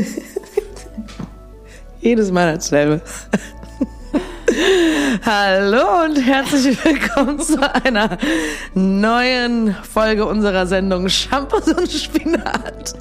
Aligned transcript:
Jedes 2.00 2.30
Mal 2.30 2.54
dasselbe. 2.54 3.00
Hallo 5.24 6.04
und 6.04 6.16
herzlich 6.16 6.84
willkommen 6.84 7.38
zu 7.38 7.56
einer 7.84 8.18
neuen 8.74 9.74
Folge 9.74 10.26
unserer 10.26 10.66
Sendung 10.66 11.08
Shampoos 11.08 11.68
und 11.68 11.90
Spinat 11.90 12.94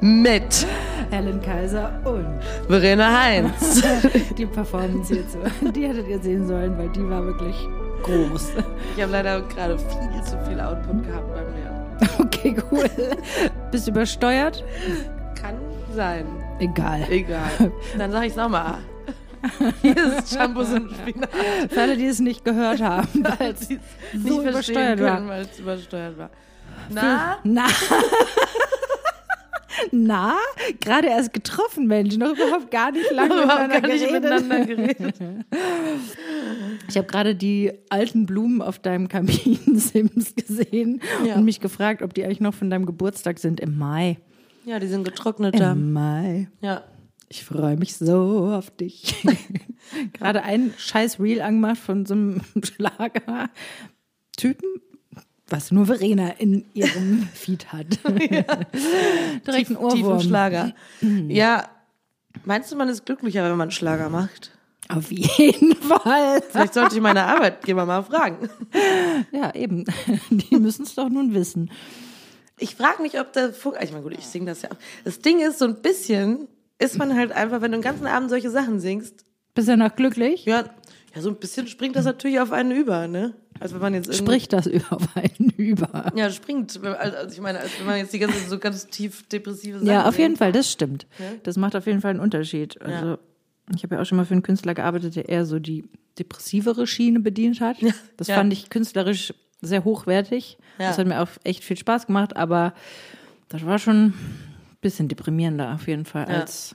mit 0.00 0.66
Helen 1.10 1.42
Kaiser 1.42 2.00
und 2.04 2.26
Verena 2.68 3.22
Heinz. 3.22 3.82
die 4.38 4.46
Performance 4.46 5.12
hierzu. 5.12 5.38
Die 5.74 5.86
hättet 5.86 6.08
ihr 6.08 6.20
sehen 6.20 6.46
sollen, 6.46 6.78
weil 6.78 6.88
die 6.90 7.06
war 7.08 7.22
wirklich 7.24 7.56
groß. 8.02 8.52
Ich 8.96 9.02
habe 9.02 9.12
leider 9.12 9.42
gerade 9.42 9.78
viel 9.78 10.22
zu 10.24 10.38
viel 10.48 10.60
Output 10.60 11.06
gehabt 11.06 11.34
bei 11.34 11.42
mir. 11.42 11.74
Okay, 12.18 12.56
cool. 12.70 12.90
Bist 13.70 13.86
du 13.86 13.90
übersteuert? 13.90 14.64
Kann 15.40 15.56
sein. 15.94 16.26
Egal. 16.58 17.06
Egal. 17.10 17.50
Dann 17.98 18.12
sage 18.12 18.26
ich 18.26 18.32
es 18.32 18.36
nochmal. 18.36 18.78
Hier 19.82 19.96
ist 19.96 20.34
Shampoos 20.34 20.70
und 20.70 20.90
Spinat. 20.94 21.28
Für 21.68 21.82
alle, 21.82 21.96
die 21.96 22.06
es 22.06 22.18
nicht 22.20 22.44
gehört 22.44 22.80
haben, 22.82 23.08
weil 23.38 23.52
es 23.52 23.68
so 23.68 23.74
nicht 24.42 24.50
verstehen 24.50 24.50
übersteuert 24.50 25.00
war. 25.00 25.14
können, 25.16 25.28
weil 25.28 25.42
es 25.42 25.58
übersteuert 25.58 26.18
war. 26.18 26.30
Na? 26.90 27.38
Na? 27.44 27.66
Na? 29.90 30.36
Gerade 30.80 31.08
erst 31.08 31.32
getroffen, 31.32 31.86
Mensch. 31.88 32.16
Noch 32.16 32.32
überhaupt 32.32 32.70
gar 32.70 32.90
nicht 32.92 33.10
lange 33.10 33.34
miteinander 33.34 33.80
gar 33.80 33.88
nicht 33.88 34.06
geredet. 34.06 34.22
miteinander 34.22 34.64
geredet. 34.66 35.14
Ich 36.88 36.96
habe 36.96 37.06
gerade 37.06 37.34
die 37.34 37.72
alten 37.90 38.24
Blumen 38.26 38.62
auf 38.62 38.78
deinem 38.78 39.08
Kaminsims 39.08 40.34
gesehen 40.36 41.00
Ja. 41.26 41.34
und 41.34 41.44
mich 41.44 41.60
gefragt, 41.60 42.02
ob 42.02 42.14
die 42.14 42.24
eigentlich 42.24 42.40
noch 42.40 42.54
von 42.54 42.70
deinem 42.70 42.86
Geburtstag 42.86 43.38
sind 43.38 43.60
im 43.60 43.76
Mai. 43.76 44.18
Ja, 44.64 44.78
die 44.78 44.88
sind 44.88 45.04
getrocknet 45.04 45.58
da. 45.58 45.72
Im 45.72 45.92
Mai. 45.92 46.48
Ja. 46.60 46.84
Ich 47.28 47.44
freue 47.44 47.76
mich 47.76 47.96
so 47.96 48.50
auf 48.52 48.70
dich. 48.70 49.24
Gerade 50.12 50.42
ein 50.42 50.72
scheiß 50.76 51.20
Reel 51.20 51.42
angemacht 51.42 51.78
von 51.78 52.06
so 52.06 52.14
einem 52.14 52.40
Schlager-Typen, 52.62 54.68
was 55.48 55.72
nur 55.72 55.86
Verena 55.86 56.28
in 56.38 56.64
ihrem 56.74 57.22
Feed 57.34 57.72
hat. 57.72 57.98
Direkt 58.04 59.70
ein 59.70 59.76
Ohrwurm. 59.76 60.20
Schlager. 60.20 60.72
Ja. 61.28 61.68
Meinst 62.44 62.72
du, 62.72 62.76
man 62.76 62.88
ist 62.88 63.06
glücklicher, 63.06 63.48
wenn 63.48 63.56
man 63.56 63.70
Schlager 63.70 64.08
macht? 64.08 64.50
Auf 64.88 65.10
jeden 65.10 65.74
Fall. 65.76 66.42
Vielleicht 66.50 66.74
sollte 66.74 66.96
ich 66.96 67.00
meine 67.00 67.24
Arbeitgeber 67.24 67.86
mal 67.86 68.02
fragen. 68.02 68.50
Ja, 69.32 69.54
eben. 69.54 69.84
Die 70.30 70.56
müssen 70.56 70.82
es 70.82 70.94
doch 70.94 71.08
nun 71.08 71.32
wissen. 71.32 71.70
Ich 72.58 72.76
frage 72.76 73.02
mich, 73.02 73.18
ob 73.20 73.32
der 73.32 73.52
Funk. 73.52 73.76
Ich 73.82 73.90
meine, 73.90 74.02
gut, 74.04 74.12
ich 74.16 74.26
singe 74.26 74.46
das 74.46 74.62
ja. 74.62 74.68
Das 75.04 75.20
Ding 75.20 75.40
ist, 75.40 75.58
so 75.58 75.64
ein 75.64 75.82
bisschen 75.82 76.48
ist 76.78 76.98
man 76.98 77.14
halt 77.16 77.32
einfach, 77.32 77.60
wenn 77.60 77.72
du 77.72 77.78
den 77.78 77.82
ganzen 77.82 78.06
Abend 78.06 78.30
solche 78.30 78.50
Sachen 78.50 78.80
singst, 78.80 79.24
Bist 79.54 79.68
du 79.68 79.76
noch 79.76 79.94
glücklich? 79.96 80.44
ja, 80.44 80.64
ja, 81.14 81.20
so 81.20 81.28
ein 81.30 81.36
bisschen 81.36 81.66
springt 81.68 81.94
das 81.96 82.04
natürlich 82.04 82.40
auf 82.40 82.50
einen 82.52 82.72
über, 82.72 83.06
ne? 83.06 83.34
Also 83.60 83.76
wenn 83.76 83.82
man 83.82 83.94
jetzt 83.94 84.12
Spricht 84.14 84.52
das 84.52 84.66
über 84.66 84.98
einen 85.14 85.50
über? 85.56 86.12
Ja, 86.16 86.30
springt. 86.30 86.80
Also 86.84 87.32
ich 87.34 87.40
meine, 87.40 87.60
als 87.60 87.78
wenn 87.78 87.86
man 87.86 87.98
jetzt 87.98 88.12
die 88.12 88.18
ganze 88.18 88.38
so 88.48 88.58
ganz 88.58 88.86
tief 88.88 89.26
depressive 89.28 89.78
Sachen 89.78 89.86
Ja, 89.88 90.08
auf 90.08 90.18
jeden 90.18 90.30
singt. 90.30 90.38
Fall, 90.38 90.52
das 90.52 90.70
stimmt. 90.70 91.06
Das 91.44 91.56
macht 91.56 91.76
auf 91.76 91.86
jeden 91.86 92.00
Fall 92.00 92.10
einen 92.10 92.20
Unterschied. 92.20 92.80
Also, 92.82 93.18
ich 93.74 93.82
habe 93.84 93.94
ja 93.94 94.02
auch 94.02 94.04
schon 94.04 94.16
mal 94.16 94.26
für 94.26 94.34
einen 94.34 94.42
Künstler 94.42 94.74
gearbeitet, 94.74 95.14
der 95.16 95.28
eher 95.28 95.46
so 95.46 95.58
die 95.60 95.88
depressivere 96.18 96.86
Schiene 96.88 97.20
bedient 97.20 97.60
hat. 97.60 97.76
Das 98.16 98.26
Ja. 98.28 98.34
fand 98.36 98.52
ich 98.52 98.68
künstlerisch 98.70 99.32
sehr 99.64 99.84
hochwertig. 99.84 100.58
Ja. 100.78 100.88
Das 100.88 100.98
hat 100.98 101.06
mir 101.06 101.20
auch 101.22 101.28
echt 101.44 101.64
viel 101.64 101.76
Spaß 101.76 102.06
gemacht, 102.06 102.36
aber 102.36 102.72
das 103.48 103.64
war 103.66 103.78
schon 103.78 104.06
ein 104.06 104.14
bisschen 104.80 105.08
deprimierender 105.08 105.74
auf 105.74 105.86
jeden 105.88 106.04
Fall 106.04 106.26
Ja. 106.28 106.40
als 106.40 106.74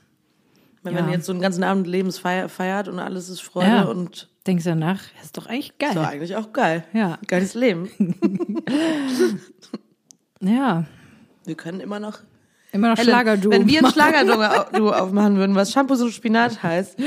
Wenn 0.81 0.95
Ja. 0.95 1.01
man 1.01 1.11
jetzt 1.11 1.25
so 1.25 1.33
einen 1.33 1.41
ganzen 1.41 1.63
Abend 1.65 1.87
Lebensfeier 1.87 2.47
feiert 2.47 2.87
und 2.87 2.99
alles 2.99 3.27
ist 3.27 3.41
Freude 3.41 3.67
Ja. 3.67 3.81
und 3.83 4.29
denkst 4.47 4.63
du 4.63 4.69
danach, 4.69 5.01
das 5.17 5.25
ist 5.25 5.37
doch 5.37 5.45
eigentlich 5.47 5.77
geil. 5.77 5.91
so 5.93 5.99
eigentlich 5.99 6.35
auch 6.37 6.53
geil. 6.53 6.85
Ja. 6.93 7.17
Geiles 7.27 7.53
Leben. 7.53 7.89
Ja, 10.41 10.85
Wir 11.45 11.55
können 11.55 11.81
immer 11.81 11.99
noch. 11.99 12.19
immer 12.71 12.89
noch 12.95 12.97
Schlagerduo. 12.97 13.51
Wenn 13.51 13.67
wir 13.67 13.83
ein. 13.83 13.91
Schlagerduo 13.91 14.91
aufmachen 14.91 15.35
würden, 15.35 15.53
was 15.55 15.71
Shampoos 15.73 16.01
und 16.01 16.11
Spinat 16.13 16.63
heißt, 16.63 16.97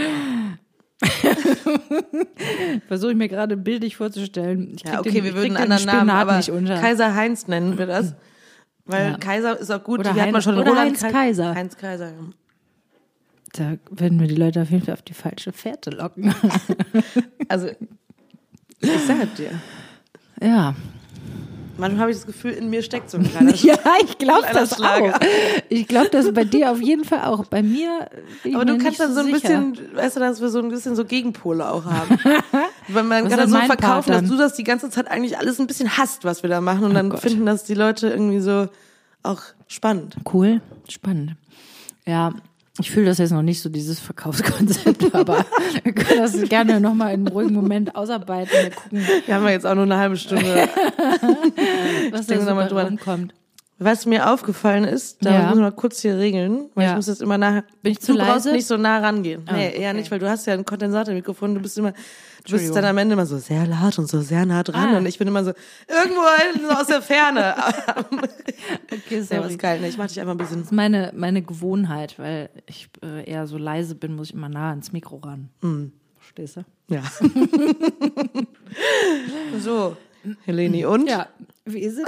Versuche 2.88 3.10
ich 3.12 3.16
mir 3.16 3.28
gerade 3.28 3.56
bildlich 3.56 3.96
vorzustellen. 3.96 4.74
Ich 4.76 4.82
ja, 4.84 5.00
okay, 5.00 5.10
den, 5.12 5.24
wir 5.24 5.34
würden 5.34 5.56
einen 5.56 5.72
anderen 5.72 6.06
Namen, 6.06 6.10
aber. 6.10 6.40
Kaiser 6.80 7.14
Heinz 7.14 7.46
nennen 7.48 7.78
wir 7.78 7.86
das. 7.86 8.14
Weil 8.84 9.12
Ja. 9.12 9.18
Kaiser 9.18 9.58
ist 9.58 9.70
auch 9.70 9.84
gut, 9.84 10.00
Oder 10.00 10.12
die 10.12 10.20
hat 10.20 10.26
man 10.26 10.34
Heinz- 10.36 10.44
schon 10.44 10.54
oder 10.58 10.68
Roland 10.70 10.90
Heinz 10.90 11.00
Kai- 11.02 11.12
Kaiser. 11.12 11.54
Heinz 11.54 11.76
Kaiser. 11.76 12.06
ja. 12.08 12.14
Da 13.54 13.76
werden 13.90 14.18
wir 14.18 14.26
die 14.28 14.34
Leute 14.34 14.62
auf 14.62 14.70
jeden 14.70 14.82
Fall 14.84 14.94
auf 14.94 15.02
die 15.02 15.12
falsche 15.14 15.52
Fährte 15.52 15.90
locken. 15.90 16.34
Also, 17.48 17.68
ich 18.80 18.90
sag 19.06 19.34
dir. 19.36 19.50
ja. 20.40 20.74
Manchmal 21.78 22.00
habe 22.02 22.10
ich 22.10 22.18
das 22.18 22.26
Gefühl, 22.26 22.52
in 22.52 22.68
mir 22.70 22.82
steckt 22.82 23.10
so 23.10 23.18
ein 23.18 23.24
kleiner 23.30 23.54
Ja, 23.54 23.78
ich 24.04 24.18
glaube 24.18 24.46
das 24.52 24.76
Schlager. 24.76 25.16
auch. 25.16 25.20
Ich 25.68 25.88
glaube 25.88 26.10
das 26.10 26.32
bei 26.32 26.44
dir 26.44 26.70
auf 26.70 26.80
jeden 26.80 27.04
Fall 27.04 27.24
auch. 27.24 27.46
Bei 27.46 27.62
mir 27.62 28.08
Aber 28.54 28.64
du 28.64 28.74
mir 28.74 28.78
kannst 28.78 29.00
dann 29.00 29.14
so 29.14 29.20
ein 29.20 29.26
sicher. 29.26 29.38
bisschen, 29.40 29.78
weißt 29.96 30.16
du, 30.16 30.20
dass 30.20 30.40
wir 30.40 30.48
so 30.50 30.58
ein 30.58 30.68
bisschen 30.68 30.94
so 30.96 31.04
Gegenpole 31.04 31.68
auch 31.68 31.84
haben. 31.84 32.18
Weil 32.88 33.02
man 33.04 33.24
Was 33.24 33.30
kann 33.30 33.40
das 33.40 33.50
so 33.50 33.66
verkaufen, 33.66 34.10
dass 34.12 34.24
du 34.28 34.36
das 34.36 34.54
die 34.54 34.64
ganze 34.64 34.90
Zeit 34.90 35.10
eigentlich 35.10 35.38
alles 35.38 35.58
ein 35.58 35.66
bisschen 35.66 35.96
hasst, 35.96 36.24
was 36.24 36.42
wir 36.42 36.50
da 36.50 36.60
machen. 36.60 36.84
Und 36.84 36.94
dann 36.94 37.10
Gott. 37.10 37.20
finden 37.20 37.46
das 37.46 37.64
die 37.64 37.74
Leute 37.74 38.08
irgendwie 38.10 38.40
so 38.40 38.68
auch 39.22 39.40
spannend. 39.66 40.16
Cool, 40.32 40.60
spannend. 40.88 41.36
Ja, 42.06 42.32
ich 42.78 42.90
fühle 42.90 43.06
das 43.06 43.18
jetzt 43.18 43.32
noch 43.32 43.42
nicht 43.42 43.60
so, 43.60 43.68
dieses 43.68 44.00
Verkaufskonzept, 44.00 45.14
aber 45.14 45.44
wir 45.82 45.92
können 45.92 46.20
das 46.20 46.40
gerne 46.48 46.80
nochmal 46.80 47.12
in 47.12 47.26
einem 47.26 47.28
ruhigen 47.28 47.54
Moment 47.54 47.94
ausarbeiten. 47.94 48.50
Wir 48.52 48.70
gucken, 48.70 49.06
Wir 49.26 49.34
haben 49.34 49.44
ja 49.44 49.50
jetzt 49.50 49.66
auch 49.66 49.74
nur 49.74 49.84
eine 49.84 49.98
halbe 49.98 50.16
Stunde. 50.16 50.44
was 52.10 52.26
da 52.26 52.40
so 52.40 52.46
drüber. 52.46 52.84
rumkommt. 52.84 53.34
Was 53.84 54.06
mir 54.06 54.30
aufgefallen 54.30 54.84
ist, 54.84 55.24
da 55.24 55.30
Ja. 55.32 55.42
müssen 55.46 55.58
wir 55.58 55.62
mal 55.64 55.72
kurz 55.72 56.00
hier 56.02 56.16
regeln, 56.18 56.70
weil 56.74 56.84
Ja. 56.84 56.90
ich 56.90 56.96
muss 56.96 57.06
jetzt 57.08 57.22
immer 57.22 57.38
nachher. 57.38 57.64
Bin 57.82 57.92
ich 57.92 58.00
zu 58.00 58.12
du 58.12 58.18
brauchst 58.18 58.46
leise? 58.46 58.52
nicht 58.52 58.66
so 58.66 58.76
nah 58.76 58.98
rangehen. 58.98 59.42
Ah, 59.46 59.52
nee, 59.54 59.68
okay. 59.68 59.80
eher 59.80 59.92
nicht, 59.94 60.10
weil 60.10 60.18
du 60.18 60.28
hast 60.28 60.46
ja 60.46 60.54
ein 60.54 60.64
Kondensatormikrofon, 60.64 61.54
du 61.54 61.60
bist 61.60 61.78
immer, 61.78 61.92
du 62.46 62.52
bist 62.52 62.74
dann 62.74 62.84
am 62.84 62.98
Ende 62.98 63.14
immer 63.14 63.26
so 63.26 63.38
sehr 63.38 63.66
laut 63.66 63.98
und 63.98 64.08
so 64.08 64.20
sehr 64.20 64.46
nah 64.46 64.62
dran 64.62 64.94
Ah. 64.94 64.98
und 64.98 65.06
ich 65.06 65.18
bin 65.18 65.28
immer 65.28 65.44
so 65.44 65.52
irgendwo 65.88 66.68
so 66.68 66.74
aus 66.74 66.86
der 66.86 67.02
Ferne. 67.02 67.54
Okay, 68.92 69.18
Ja, 69.18 69.22
sorry. 69.24 69.44
was 69.44 69.58
geil, 69.58 69.80
ne? 69.80 69.88
Ich 69.88 69.98
mach 69.98 70.06
dich 70.06 70.20
einfach 70.20 70.32
ein 70.34 70.38
bisschen. 70.38 70.58
Das 70.58 70.66
ist 70.66 70.72
meine, 70.72 71.12
meine 71.16 71.42
Gewohnheit, 71.42 72.18
weil 72.18 72.50
ich 72.66 72.88
äh, 73.02 73.28
eher 73.28 73.46
so 73.46 73.58
leise 73.58 73.94
bin, 73.94 74.14
muss 74.14 74.28
ich 74.28 74.34
immer 74.34 74.48
nah 74.48 74.70
ans 74.70 74.92
Mikro 74.92 75.16
ran. 75.16 75.48
Verstehst 76.18 76.56
du? 76.58 76.64
Ja. 76.88 77.02
so, 79.60 79.96
Heleni, 80.44 80.84
und? 80.84 81.08
Ja, 81.08 81.26
wie 81.64 81.80
ist 81.80 81.98
es? 81.98 82.04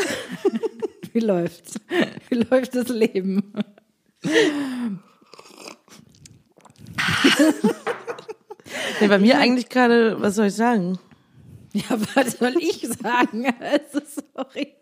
Wie 1.15 1.21
läuft's? 1.21 1.75
Wie 2.29 2.35
läuft 2.37 2.75
das 2.75 2.89
Leben? 2.89 3.53
Nee, 9.01 9.09
bei 9.09 9.19
mir 9.19 9.39
eigentlich 9.39 9.69
gerade, 9.69 10.21
was 10.21 10.35
soll 10.37 10.47
ich 10.47 10.55
sagen? 10.55 10.99
Ja, 11.73 11.85
was 12.15 12.39
soll 12.39 12.55
ich 12.59 12.87
sagen? 13.03 13.47
Also, 13.61 14.01
sorry. 14.35 14.75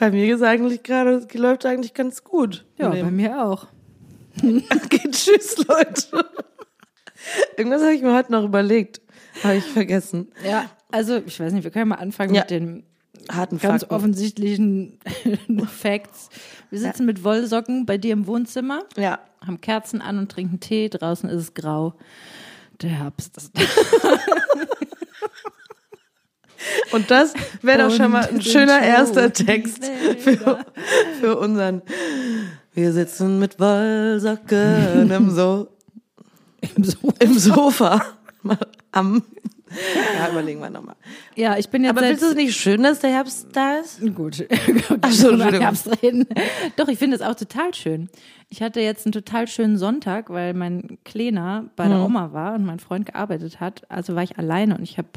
Bei 0.00 0.10
mir 0.10 0.34
ist 0.34 0.42
eigentlich 0.42 0.82
gerade, 0.82 1.26
läuft 1.34 1.66
eigentlich 1.66 1.94
ganz 1.94 2.24
gut. 2.24 2.64
Ja, 2.78 2.88
bei 2.90 3.02
mir 3.10 3.42
auch. 3.44 3.66
Okay, 4.42 5.08
tschüss, 5.12 5.56
Leute. 5.68 6.28
Irgendwas 7.56 7.82
habe 7.82 7.94
ich 7.94 8.02
mir 8.02 8.14
heute 8.14 8.32
noch 8.32 8.42
überlegt. 8.44 9.00
Habe 9.44 9.56
ich 9.56 9.64
vergessen. 9.64 10.32
Ja, 10.44 10.68
also 10.90 11.16
ich 11.24 11.38
weiß 11.38 11.52
nicht, 11.52 11.62
wir 11.64 11.70
können 11.70 11.88
mal 11.90 11.96
anfangen 11.96 12.34
Ja. 12.34 12.40
mit 12.42 12.50
den 12.50 12.84
Harten 13.30 13.58
ganz 13.58 13.82
Fakten. 13.82 13.94
offensichtlichen 13.94 14.98
Facts. 15.68 16.28
Wir 16.70 16.80
sitzen 16.80 17.06
mit 17.06 17.24
Wollsocken 17.24 17.86
bei 17.86 17.98
dir 17.98 18.12
im 18.12 18.26
Wohnzimmer, 18.26 18.82
Ja. 18.96 19.18
haben 19.46 19.60
Kerzen 19.60 20.00
an 20.00 20.18
und 20.18 20.30
trinken 20.32 20.60
Tee. 20.60 20.88
Draußen 20.88 21.28
ist 21.28 21.40
es 21.40 21.54
grau. 21.54 21.94
Der 22.82 22.90
Herbst 22.90 23.36
ist 23.36 23.52
Und 26.92 27.10
das 27.10 27.34
wäre 27.62 27.88
doch 27.88 27.94
schon 27.94 28.10
mal 28.12 28.26
ein 28.28 28.40
schöner 28.40 28.80
erster 28.80 29.32
Text 29.32 29.84
für, 30.18 30.64
für 31.20 31.36
unseren. 31.38 31.82
Wir 32.72 32.92
sitzen 32.92 33.38
mit 33.38 33.60
Wollsocken 33.60 35.10
im, 35.10 35.30
so 35.30 35.68
im 36.76 36.84
so 36.84 37.12
im 37.20 37.38
Sofa. 37.38 38.02
Am. 38.92 39.22
Ja, 40.18 40.30
überlegen 40.30 40.60
wir 40.60 40.70
nochmal. 40.70 40.94
Ja, 41.36 41.56
ich 41.58 41.68
bin 41.68 41.82
jetzt 41.84 41.90
Aber 41.90 42.00
findest 42.02 42.22
du 42.22 42.26
es 42.28 42.34
nicht 42.34 42.56
schön, 42.56 42.82
dass 42.82 43.00
der 43.00 43.10
Herbst 43.10 43.48
da 43.52 43.78
ist? 43.78 44.00
Gut. 44.14 44.46
Ach 45.00 45.10
so, 45.12 45.32
Über. 45.32 45.50
Herbst 45.52 45.88
reden. 46.02 46.26
Doch, 46.76 46.88
ich 46.88 46.98
finde 46.98 47.16
es 47.16 47.22
auch 47.22 47.34
total 47.34 47.74
schön. 47.74 48.08
Ich 48.50 48.62
hatte 48.62 48.80
jetzt 48.80 49.04
einen 49.06 49.12
total 49.12 49.48
schönen 49.48 49.76
Sonntag, 49.78 50.30
weil 50.30 50.54
mein 50.54 50.98
Kleiner 51.04 51.64
bei 51.76 51.86
Mhm. 51.86 51.90
der 51.90 52.04
Oma 52.04 52.32
war 52.32 52.54
und 52.54 52.64
mein 52.64 52.78
Freund 52.78 53.06
gearbeitet 53.06 53.60
hat. 53.60 53.82
Also 53.90 54.14
war 54.14 54.22
ich 54.22 54.38
alleine 54.38 54.76
und 54.76 54.82
ich 54.82 54.98
habe 54.98 55.08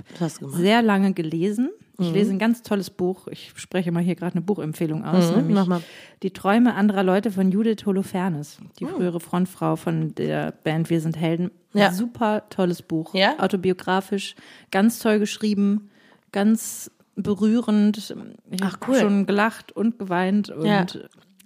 sehr 0.41 0.81
lange 0.81 1.13
gelesen. 1.13 1.69
Ich 1.99 2.11
lese 2.11 2.29
ein 2.31 2.37
ganz 2.39 2.61
tolles 2.61 2.89
Buch. 2.91 3.27
Ich 3.27 3.51
spreche 3.55 3.91
mal 3.91 4.03
hier 4.03 4.15
gerade 4.15 4.33
eine 4.33 4.41
Buchempfehlung 4.41 5.03
aus. 5.03 5.31
nämlich 5.31 5.55
mach 5.55 5.65
mal. 5.65 5.81
Die 6.21 6.31
Träume 6.31 6.75
anderer 6.75 7.01
Leute 7.03 7.31
von 7.31 7.51
Judith 7.51 7.85
Holofernes, 7.87 8.59
die 8.79 8.85
frühere 8.85 9.19
Frontfrau 9.19 9.75
von 9.75 10.13
der 10.13 10.51
Band 10.51 10.89
Wir 10.91 11.01
sind 11.01 11.17
Helden. 11.17 11.49
Ja. 11.73 11.91
Super 11.91 12.43
tolles 12.49 12.81
Buch. 12.83 13.13
Ja? 13.15 13.39
Autobiografisch, 13.39 14.35
ganz 14.71 14.99
toll 14.99 15.17
geschrieben, 15.19 15.89
ganz 16.31 16.91
berührend. 17.15 18.15
Ich 18.51 18.61
Ach, 18.63 18.73
habe 18.73 18.85
cool. 18.91 18.99
schon 18.99 19.25
gelacht 19.25 19.71
und 19.71 19.97
geweint 19.99 20.49
und 20.49 20.65
Ja. 20.65 20.85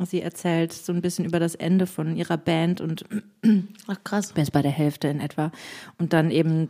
sie 0.06 0.22
erzählt 0.22 0.74
so 0.74 0.92
ein 0.92 1.02
bisschen 1.02 1.24
über 1.26 1.40
das 1.40 1.56
Ende 1.56 1.88
von 1.88 2.16
ihrer 2.18 2.38
Band 2.38 2.82
und 2.82 3.06
Ach 3.88 3.98
krass. 4.04 4.34
bin 4.34 4.42
jetzt 4.44 4.52
bei 4.52 4.62
der 4.62 4.72
Hälfte 4.72 5.08
in 5.08 5.22
etwa. 5.22 5.52
Und 5.98 6.12
dann 6.14 6.30
eben 6.30 6.70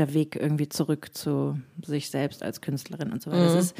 der 0.00 0.14
Weg 0.14 0.36
irgendwie 0.36 0.68
zurück 0.68 1.10
zu 1.12 1.58
sich 1.84 2.08
selbst 2.08 2.42
als 2.42 2.60
Künstlerin 2.62 3.12
und 3.12 3.22
so 3.22 3.30
weiter. 3.30 3.54
Das 3.54 3.66
ist 3.66 3.76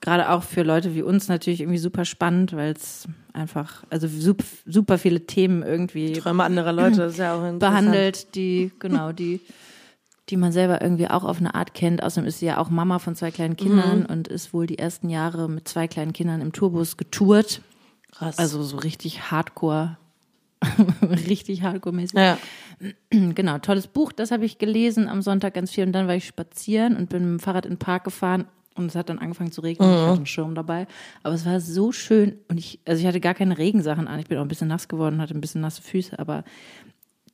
gerade 0.00 0.30
auch 0.30 0.42
für 0.42 0.62
Leute 0.62 0.94
wie 0.94 1.02
uns 1.02 1.28
natürlich 1.28 1.60
irgendwie 1.60 1.78
super 1.78 2.04
spannend, 2.04 2.52
weil 2.54 2.72
es 2.72 3.06
einfach, 3.32 3.84
also 3.88 4.08
super, 4.08 4.44
super 4.66 4.98
viele 4.98 5.26
Themen 5.26 5.62
irgendwie 5.62 6.12
Träume 6.12 6.44
anderer 6.44 6.72
Leute, 6.72 6.96
das 6.96 7.12
ist 7.12 7.18
ja 7.18 7.34
auch 7.34 7.44
interessant. 7.44 7.60
behandelt, 7.60 8.34
die, 8.34 8.72
genau, 8.80 9.12
die, 9.12 9.40
die 10.28 10.36
man 10.36 10.50
selber 10.50 10.82
irgendwie 10.82 11.08
auch 11.08 11.24
auf 11.24 11.38
eine 11.38 11.54
Art 11.54 11.72
kennt. 11.72 12.02
Außerdem 12.02 12.26
ist 12.26 12.40
sie 12.40 12.46
ja 12.46 12.58
auch 12.58 12.68
Mama 12.68 12.98
von 12.98 13.14
zwei 13.14 13.30
kleinen 13.30 13.56
Kindern 13.56 14.06
und 14.06 14.26
ist 14.26 14.52
wohl 14.52 14.66
die 14.66 14.78
ersten 14.78 15.08
Jahre 15.08 15.48
mit 15.48 15.68
zwei 15.68 15.86
kleinen 15.86 16.12
Kindern 16.12 16.40
im 16.40 16.52
Tourbus 16.52 16.96
getourt. 16.96 17.62
Krass. 18.10 18.38
Also 18.38 18.62
so 18.64 18.76
richtig 18.78 19.30
hardcore, 19.30 19.98
richtig 21.28 21.62
hardcore-mäßig. 21.62 22.18
ja. 22.18 22.38
Genau, 23.10 23.58
tolles 23.58 23.86
Buch, 23.88 24.12
das 24.12 24.30
habe 24.30 24.46
ich 24.46 24.56
gelesen 24.56 25.08
am 25.08 25.20
Sonntag 25.20 25.52
ganz 25.52 25.70
viel 25.70 25.84
und 25.84 25.92
dann 25.92 26.08
war 26.08 26.14
ich 26.14 26.26
spazieren 26.26 26.96
und 26.96 27.10
bin 27.10 27.22
mit 27.22 27.40
dem 27.40 27.40
Fahrrad 27.40 27.66
in 27.66 27.72
den 27.72 27.78
Park 27.78 28.04
gefahren 28.04 28.46
und 28.74 28.86
es 28.86 28.94
hat 28.94 29.10
dann 29.10 29.18
angefangen 29.18 29.52
zu 29.52 29.60
regnen. 29.60 29.88
Ich 29.90 29.96
hatte 29.96 30.12
einen 30.16 30.26
Schirm 30.26 30.54
dabei, 30.54 30.86
aber 31.22 31.34
es 31.34 31.44
war 31.44 31.60
so 31.60 31.92
schön 31.92 32.38
und 32.48 32.58
ich, 32.58 32.80
also 32.86 33.00
ich 33.00 33.06
hatte 33.06 33.20
gar 33.20 33.34
keine 33.34 33.58
Regensachen 33.58 34.08
an. 34.08 34.18
Ich 34.18 34.28
bin 34.28 34.38
auch 34.38 34.42
ein 34.42 34.48
bisschen 34.48 34.68
nass 34.68 34.88
geworden, 34.88 35.20
hatte 35.20 35.34
ein 35.34 35.40
bisschen 35.40 35.60
nasse 35.60 35.82
Füße, 35.82 36.18
aber 36.18 36.44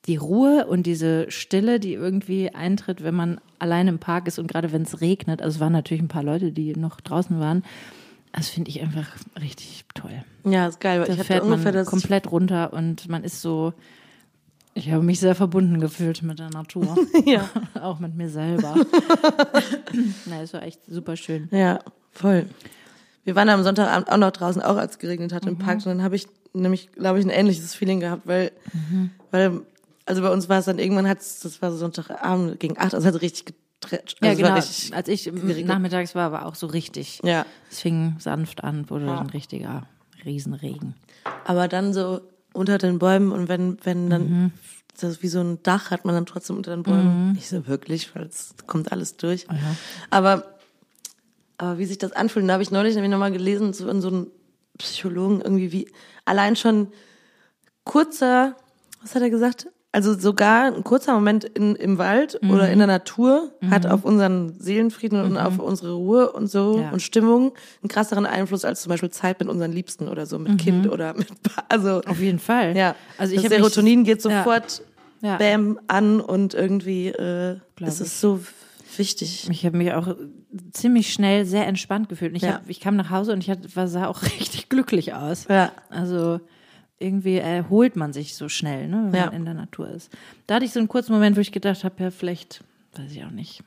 die 0.06 0.16
Ruhe 0.16 0.66
und 0.66 0.86
diese 0.86 1.30
Stille, 1.30 1.80
die 1.80 1.94
irgendwie 1.94 2.50
eintritt, 2.50 3.02
wenn 3.02 3.14
man 3.14 3.40
allein 3.58 3.88
im 3.88 3.98
Park 3.98 4.28
ist 4.28 4.38
und 4.38 4.46
gerade 4.46 4.72
wenn 4.72 4.82
es 4.82 5.00
regnet, 5.00 5.42
also 5.42 5.56
es 5.56 5.60
waren 5.60 5.72
natürlich 5.72 6.02
ein 6.02 6.08
paar 6.08 6.22
Leute, 6.22 6.52
die 6.52 6.74
noch 6.74 7.00
draußen 7.00 7.38
waren, 7.40 7.64
das 8.36 8.48
finde 8.48 8.70
ich 8.70 8.80
einfach 8.82 9.06
richtig 9.40 9.84
toll. 9.94 10.22
ja, 10.44 10.68
ist 10.68 10.78
geil. 10.80 11.00
weil 11.00 11.06
Da 11.08 11.14
ich 11.14 11.22
fährt 11.24 11.42
man 11.44 11.54
ungefähr 11.54 11.72
das. 11.72 11.88
komplett 11.88 12.30
runter 12.30 12.72
und 12.72 13.08
man 13.08 13.24
ist 13.24 13.40
so, 13.42 13.72
ich 14.74 14.90
habe 14.92 15.02
mich 15.02 15.18
sehr 15.20 15.34
verbunden 15.34 15.80
gefühlt 15.80 16.22
mit 16.22 16.38
der 16.38 16.50
Natur. 16.50 16.96
Ja. 17.24 17.48
Auch 17.82 17.98
mit 17.98 18.14
mir 18.14 18.28
selber. 18.28 18.74
Na, 20.26 20.42
es 20.42 20.52
war 20.52 20.62
echt 20.62 20.80
super 20.86 21.16
schön. 21.16 21.48
Ja, 21.50 21.80
voll. 22.12 22.46
Wir 23.24 23.34
waren 23.34 23.48
am 23.48 23.62
Sonntagabend 23.64 24.10
auch 24.10 24.18
noch 24.18 24.30
draußen, 24.30 24.62
auch 24.62 24.76
als 24.76 24.92
es 24.92 24.98
geregnet 24.98 25.32
hat 25.32 25.44
Mhm. 25.44 25.52
im 25.52 25.58
Park. 25.58 25.78
Und 25.78 25.86
dann 25.86 26.02
habe 26.02 26.14
ich 26.16 26.26
nämlich, 26.52 26.92
glaube 26.92 27.18
ich, 27.18 27.24
ein 27.24 27.30
ähnliches 27.30 27.74
Feeling 27.74 28.00
gehabt, 28.00 28.22
weil, 28.26 28.52
Mhm. 28.72 29.10
weil, 29.32 29.60
also 30.04 30.22
bei 30.22 30.30
uns 30.30 30.48
war 30.48 30.58
es 30.60 30.66
dann 30.66 30.78
irgendwann 30.78 31.08
hat's, 31.08 31.40
das 31.40 31.60
war 31.60 31.72
so 31.72 31.78
Sonntagabend 31.78 32.60
gegen 32.60 32.78
acht, 32.78 32.94
also 32.94 33.06
hat 33.08 33.20
richtig 33.22 33.54
Ja, 33.90 33.98
Also 34.30 34.42
war 34.42 34.54
genau. 34.60 34.96
Als 34.96 35.08
ich 35.08 35.30
nachmittags 35.64 36.14
war, 36.14 36.32
war 36.32 36.46
auch 36.46 36.54
so 36.54 36.66
richtig. 36.66 37.20
ja. 37.24 37.44
Es 37.70 37.80
fing 37.80 38.16
sanft 38.18 38.64
an, 38.64 38.88
wurde 38.90 39.12
ein 39.20 39.30
richtiger 39.30 39.86
Riesenregen. 40.24 40.94
Aber 41.44 41.68
dann 41.68 41.92
so 41.92 42.20
unter 42.52 42.78
den 42.78 42.98
Bäumen 42.98 43.32
und 43.32 43.48
wenn, 43.48 43.78
wenn 43.84 44.08
dann, 44.10 44.22
Mhm. 44.28 44.52
das 44.98 45.10
ist 45.12 45.22
wie 45.22 45.28
so 45.28 45.40
ein 45.40 45.62
Dach 45.62 45.90
hat 45.90 46.04
man 46.04 46.14
dann 46.14 46.26
trotzdem 46.26 46.56
unter 46.56 46.74
den 46.74 46.82
Bäumen. 46.82 47.32
Nicht 47.32 47.48
so 47.48 47.66
wirklich, 47.66 48.14
weil 48.16 48.24
es 48.24 48.54
kommt 48.66 48.90
alles 48.92 49.16
durch. 49.18 49.46
Aber, 50.10 50.58
aber 51.58 51.78
wie 51.78 51.84
sich 51.84 51.98
das 51.98 52.12
anfühlt, 52.12 52.48
da 52.48 52.54
habe 52.54 52.62
ich 52.62 52.70
neulich 52.70 52.94
nämlich 52.94 53.10
nochmal 53.10 53.30
gelesen, 53.32 53.72
so 53.74 53.88
in 53.88 54.00
so 54.00 54.08
einem 54.08 54.30
Psychologen 54.78 55.40
irgendwie 55.42 55.70
wie, 55.72 55.90
allein 56.24 56.56
schon 56.56 56.88
kurzer, 57.84 58.56
was 59.02 59.14
hat 59.14 59.22
er 59.22 59.30
gesagt? 59.30 59.68
Also 59.92 60.12
sogar 60.18 60.64
ein 60.74 60.84
kurzer 60.84 61.14
Moment 61.14 61.44
in, 61.44 61.74
im 61.74 61.96
Wald 61.96 62.38
Mhm. 62.42 62.50
oder 62.50 62.70
in 62.70 62.78
der 62.78 62.86
Natur 62.86 63.52
hat 63.70 63.86
auf 63.86 64.04
unseren 64.04 64.52
Seelenfrieden 64.60 65.22
und 65.22 65.38
auf 65.38 65.58
unsere 65.58 65.94
Ruhe 65.94 66.32
und 66.32 66.48
so 66.50 66.80
Ja. 66.80 66.90
und 66.90 67.00
Stimmung 67.00 67.54
einen 67.82 67.88
krasseren 67.88 68.26
Einfluss 68.26 68.66
als 68.66 68.82
zum 68.82 68.90
Beispiel 68.90 69.08
Zeit 69.10 69.40
mit 69.40 69.48
unsern 69.48 69.72
Liebsten 69.72 70.08
oder 70.08 70.26
so, 70.26 70.38
mit 70.38 70.52
Mhm. 70.52 70.56
Kind 70.58 70.90
oder 70.90 71.14
mit, 71.14 71.28
also, 71.70 72.02
Auf 72.02 72.20
jeden 72.20 72.38
Fall. 72.40 72.76
ja. 72.76 72.94
Also 73.16 73.32
ich 73.34 73.40
das 73.42 73.44
hab 73.50 73.58
mich- 73.58 73.58
Serotonin 73.72 74.04
geht 74.04 74.22
Ja. 74.24 74.42
sofort 74.44 74.82
Ja. 75.22 75.38
bam 75.38 75.80
an 75.88 76.20
und 76.20 76.52
irgendwie, 76.52 77.08
äh, 77.08 77.56
es 77.80 78.00
ist 78.02 78.20
so 78.20 78.40
wichtig. 78.98 79.48
Ich 79.50 79.64
habe 79.64 79.78
mich 79.78 79.92
auch 79.94 80.14
ziemlich 80.72 81.10
schnell 81.12 81.46
sehr 81.46 81.66
entspannt 81.66 82.10
gefühlt. 82.10 82.36
Ich, 82.36 82.42
Ja. 82.42 82.54
hab, 82.54 82.68
ich 82.68 82.80
kam 82.80 82.96
nach 82.96 83.08
Hause 83.10 83.32
und 83.32 83.42
ich 83.42 83.48
hatte, 83.50 83.74
war, 83.76 83.88
sah 83.88 84.08
auch 84.08 84.22
richtig 84.40 84.68
glücklich 84.68 85.14
aus. 85.14 85.46
Ja. 85.48 85.72
Also 85.88 86.40
irgendwie 86.98 87.36
erholt 87.36 87.96
man 87.96 88.12
sich 88.12 88.34
so 88.34 88.48
schnell, 88.48 88.88
ne, 88.88 89.08
wenn 89.10 89.20
Ja. 89.20 89.26
man 89.26 89.34
in 89.34 89.44
der 89.44 89.54
Natur 89.54 89.88
ist. 89.90 90.10
Da 90.46 90.54
hatte 90.56 90.64
ich 90.64 90.72
so 90.72 90.78
einen 90.78 90.88
kurzen 90.88 91.12
Moment, 91.12 91.36
wo 91.36 91.40
ich 91.40 91.52
gedacht 91.52 91.84
habe, 91.84 92.02
ja, 92.02 92.10
vielleicht, 92.10 92.64
weiß 92.94 93.12
ich 93.12 93.24
auch 93.24 93.30
nicht, 93.30 93.62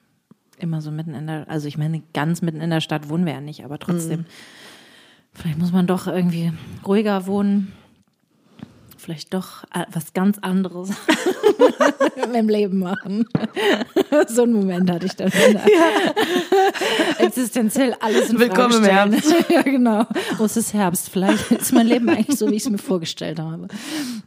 immer 0.58 0.81
so 0.81 0.92
mitten 0.92 1.14
in 1.14 1.28
der, 1.28 1.48
also 1.50 1.68
ich 1.68 1.78
meine, 1.78 2.02
ganz 2.14 2.42
mitten 2.42 2.60
in 2.62 2.70
der 2.70 2.81
Stadt 2.81 3.08
wohnen 3.10 3.26
wir 3.26 3.34
ja 3.34 3.42
nicht, 3.42 3.64
aber 3.64 3.78
trotzdem, 3.80 4.26
vielleicht 5.34 5.58
muss 5.60 5.72
man 5.72 5.86
doch 5.88 6.08
irgendwie 6.08 6.52
ruhiger 6.86 7.28
wohnen. 7.28 7.72
Vielleicht 9.10 9.34
doch 9.34 9.64
äh, 9.74 9.86
was 9.92 10.14
ganz 10.14 10.38
anderes 10.38 10.92
im 12.36 12.48
Leben 12.48 12.78
machen. 12.78 13.26
so 14.28 14.44
einen 14.44 14.54
Moment 14.54 14.88
hatte 14.92 15.08
ich 15.08 15.16
dann 15.16 15.34
wieder. 15.34 15.64
Existenziell 17.18 17.96
alles 18.02 18.30
in 18.30 18.38
Willkommen 18.38 18.76
im 18.78 18.84
stellen. 18.84 19.20
ja, 19.50 19.64
genau. 19.64 20.06
Oh, 20.38 20.44
es 20.44 20.58
ist 20.58 20.76
Herbst. 20.76 21.10
Vielleicht 21.10 21.50
ist 21.52 21.74
mein 21.74 21.88
Leben 21.88 22.08
eigentlich 22.08 22.38
so, 22.38 22.52
wie 22.52 22.56
ich 22.58 22.64
es 22.66 22.70
mir 22.70 22.78
vorgestellt 22.78 23.40
habe. 23.40 23.68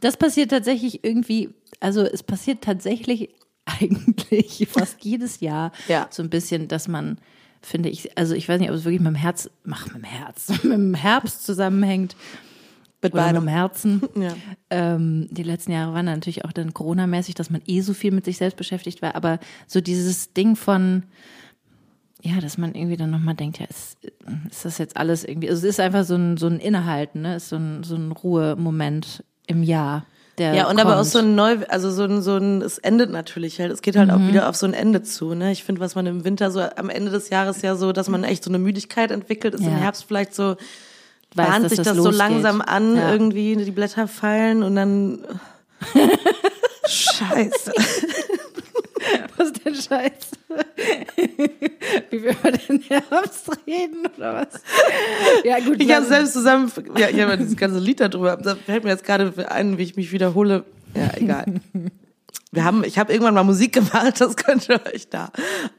Das 0.01 0.17
passiert 0.17 0.51
tatsächlich 0.51 1.01
irgendwie, 1.05 1.51
also 1.79 2.01
es 2.01 2.21
passiert 2.21 2.61
tatsächlich 2.61 3.29
eigentlich 3.63 4.67
fast 4.69 4.97
jedes 5.05 5.39
Jahr 5.39 5.71
Ja. 5.87 6.07
so 6.09 6.21
ein 6.23 6.29
bisschen, 6.29 6.67
dass 6.67 6.89
man, 6.89 7.19
finde 7.61 7.87
ich, 7.87 8.17
also 8.17 8.35
ich 8.35 8.49
weiß 8.49 8.59
nicht, 8.59 8.69
ob 8.69 8.75
es 8.75 8.83
wirklich 8.83 8.99
mit 8.99 9.13
dem 9.13 9.15
Herz, 9.15 9.49
mach 9.63 9.85
mit 9.85 9.95
dem 9.95 10.03
Herz, 10.03 10.49
mit 10.61 10.73
dem 10.73 10.93
Herbst 10.93 11.45
zusammenhängt. 11.45 12.17
Mit 13.03 13.13
Oder 13.13 13.27
mit 13.27 13.35
dem 13.35 13.45
beidem. 13.45 13.47
Herzen. 13.47 14.01
Ja. 14.15 14.33
Ähm, 14.69 15.27
die 15.31 15.43
letzten 15.43 15.71
Jahre 15.73 15.93
waren 15.93 16.05
natürlich 16.05 16.45
auch 16.45 16.51
dann 16.53 16.73
Corona-mäßig, 16.73 17.35
dass 17.35 17.49
man 17.49 17.61
eh 17.67 17.81
so 17.81 17.93
viel 17.93 18.11
mit 18.11 18.25
sich 18.25 18.37
selbst 18.37 18.55
beschäftigt 18.57 19.01
war. 19.01 19.15
Aber 19.15 19.39
so 19.67 19.81
dieses 19.81 20.33
Ding 20.33 20.55
von, 20.55 21.03
ja, 22.21 22.39
dass 22.39 22.57
man 22.57 22.73
irgendwie 22.73 22.95
dann 22.97 23.11
nochmal 23.11 23.35
denkt, 23.35 23.59
ja, 23.59 23.65
ist, 23.65 23.97
ist 24.49 24.63
das 24.65 24.77
jetzt 24.77 24.95
alles 24.97 25.23
irgendwie, 25.25 25.49
also 25.49 25.59
es 25.67 25.73
ist 25.75 25.79
einfach 25.79 26.05
so 26.05 26.15
ein, 26.15 26.37
so 26.37 26.47
ein 26.47 26.59
Innehalten, 26.59 27.21
ne? 27.21 27.35
ist 27.35 27.49
so 27.49 27.57
ein, 27.57 27.83
so 27.83 27.95
ein 27.95 28.11
Ruhemoment 28.13 29.23
im 29.47 29.61
Jahr. 29.63 30.05
Der 30.37 30.53
Ja, 30.55 30.67
und 30.69 30.79
aber 30.79 30.93
auch 30.93 30.99
kommt. 31.01 31.09
so 31.09 31.19
ein 31.19 31.35
neu, 31.35 31.57
also 31.67 31.91
so 31.91 32.03
ein, 32.05 32.21
so 32.23 32.37
ein, 32.37 32.61
es 32.63 32.77
endet 32.79 33.11
natürlich 33.11 33.59
halt, 33.59 33.71
es 33.71 33.81
geht 33.83 33.95
halt 33.95 34.07
Mhm. 34.09 34.13
auch 34.15 34.27
wieder 34.27 34.49
auf 34.49 34.55
so 34.55 34.65
ein 34.65 34.73
Ende 34.73 35.03
zu, 35.03 35.35
ne? 35.35 35.51
Ich 35.51 35.63
finde, 35.63 35.79
was 35.81 35.93
man 35.95 36.07
im 36.07 36.23
Winter 36.23 36.49
so, 36.49 36.61
am 36.61 36.89
Ende 36.89 37.11
des 37.11 37.29
Jahres 37.29 37.61
ja 37.61 37.75
so, 37.75 37.91
dass 37.91 38.09
man 38.09 38.23
echt 38.23 38.43
so 38.43 38.49
eine 38.49 38.57
Müdigkeit 38.57 39.11
entwickelt, 39.11 39.53
ist 39.53 39.61
im 39.61 39.67
Ja. 39.67 39.75
Herbst 39.75 40.05
vielleicht 40.05 40.33
so, 40.33 40.55
Weiß, 41.35 41.47
bahnt 41.47 41.69
sich 41.69 41.77
das 41.77 41.87
das, 41.87 41.97
so 41.97 42.09
langsam 42.11 42.61
an, 42.61 42.95
Ja. 42.95 43.11
irgendwie, 43.11 43.55
die 43.55 43.71
Blätter 43.71 44.07
fallen 44.07 44.63
und 44.63 44.75
dann, 44.75 45.25
Scheiße. 46.87 47.71
Was 49.37 49.47
ist 49.47 49.65
denn 49.65 49.75
Scheiß? 49.75 50.11
Wie 52.09 52.23
wir 52.23 52.31
über 52.31 52.51
den 52.51 52.81
Herbst 52.81 53.49
reden 53.67 54.07
oder 54.17 54.33
was? 54.35 54.61
Ja, 55.43 55.59
gut. 55.59 55.81
Ich 55.81 55.93
habe 55.93 56.05
selbst 56.05 56.33
zusammen, 56.33 56.71
ja, 56.97 57.09
ich 57.09 57.19
habe 57.19 57.31
ja 57.31 57.37
dieses 57.37 57.57
ganze 57.57 57.79
Lied 57.79 57.99
darüber, 57.99 58.37
da 58.37 58.55
fällt 58.55 58.83
mir 58.83 58.91
jetzt 58.91 59.03
gerade 59.03 59.33
ein, 59.49 59.77
wie 59.77 59.83
ich 59.83 59.95
mich 59.95 60.11
wiederhole. 60.11 60.63
Ja, 60.95 61.09
egal. 61.15 61.45
Wir 62.51 62.63
haben, 62.63 62.83
ich 62.83 62.99
habe 62.99 63.11
irgendwann 63.11 63.33
mal 63.33 63.43
Musik 63.43 63.73
gemacht, 63.73 64.19
das 64.21 64.35
könnt 64.35 64.69
ihr 64.69 64.79
euch 64.93 65.09
da 65.09 65.31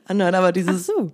anhören, 0.06 0.34
aber 0.34 0.48
Ach 0.48 0.52
dieses, 0.52 0.86
so. 0.86 1.12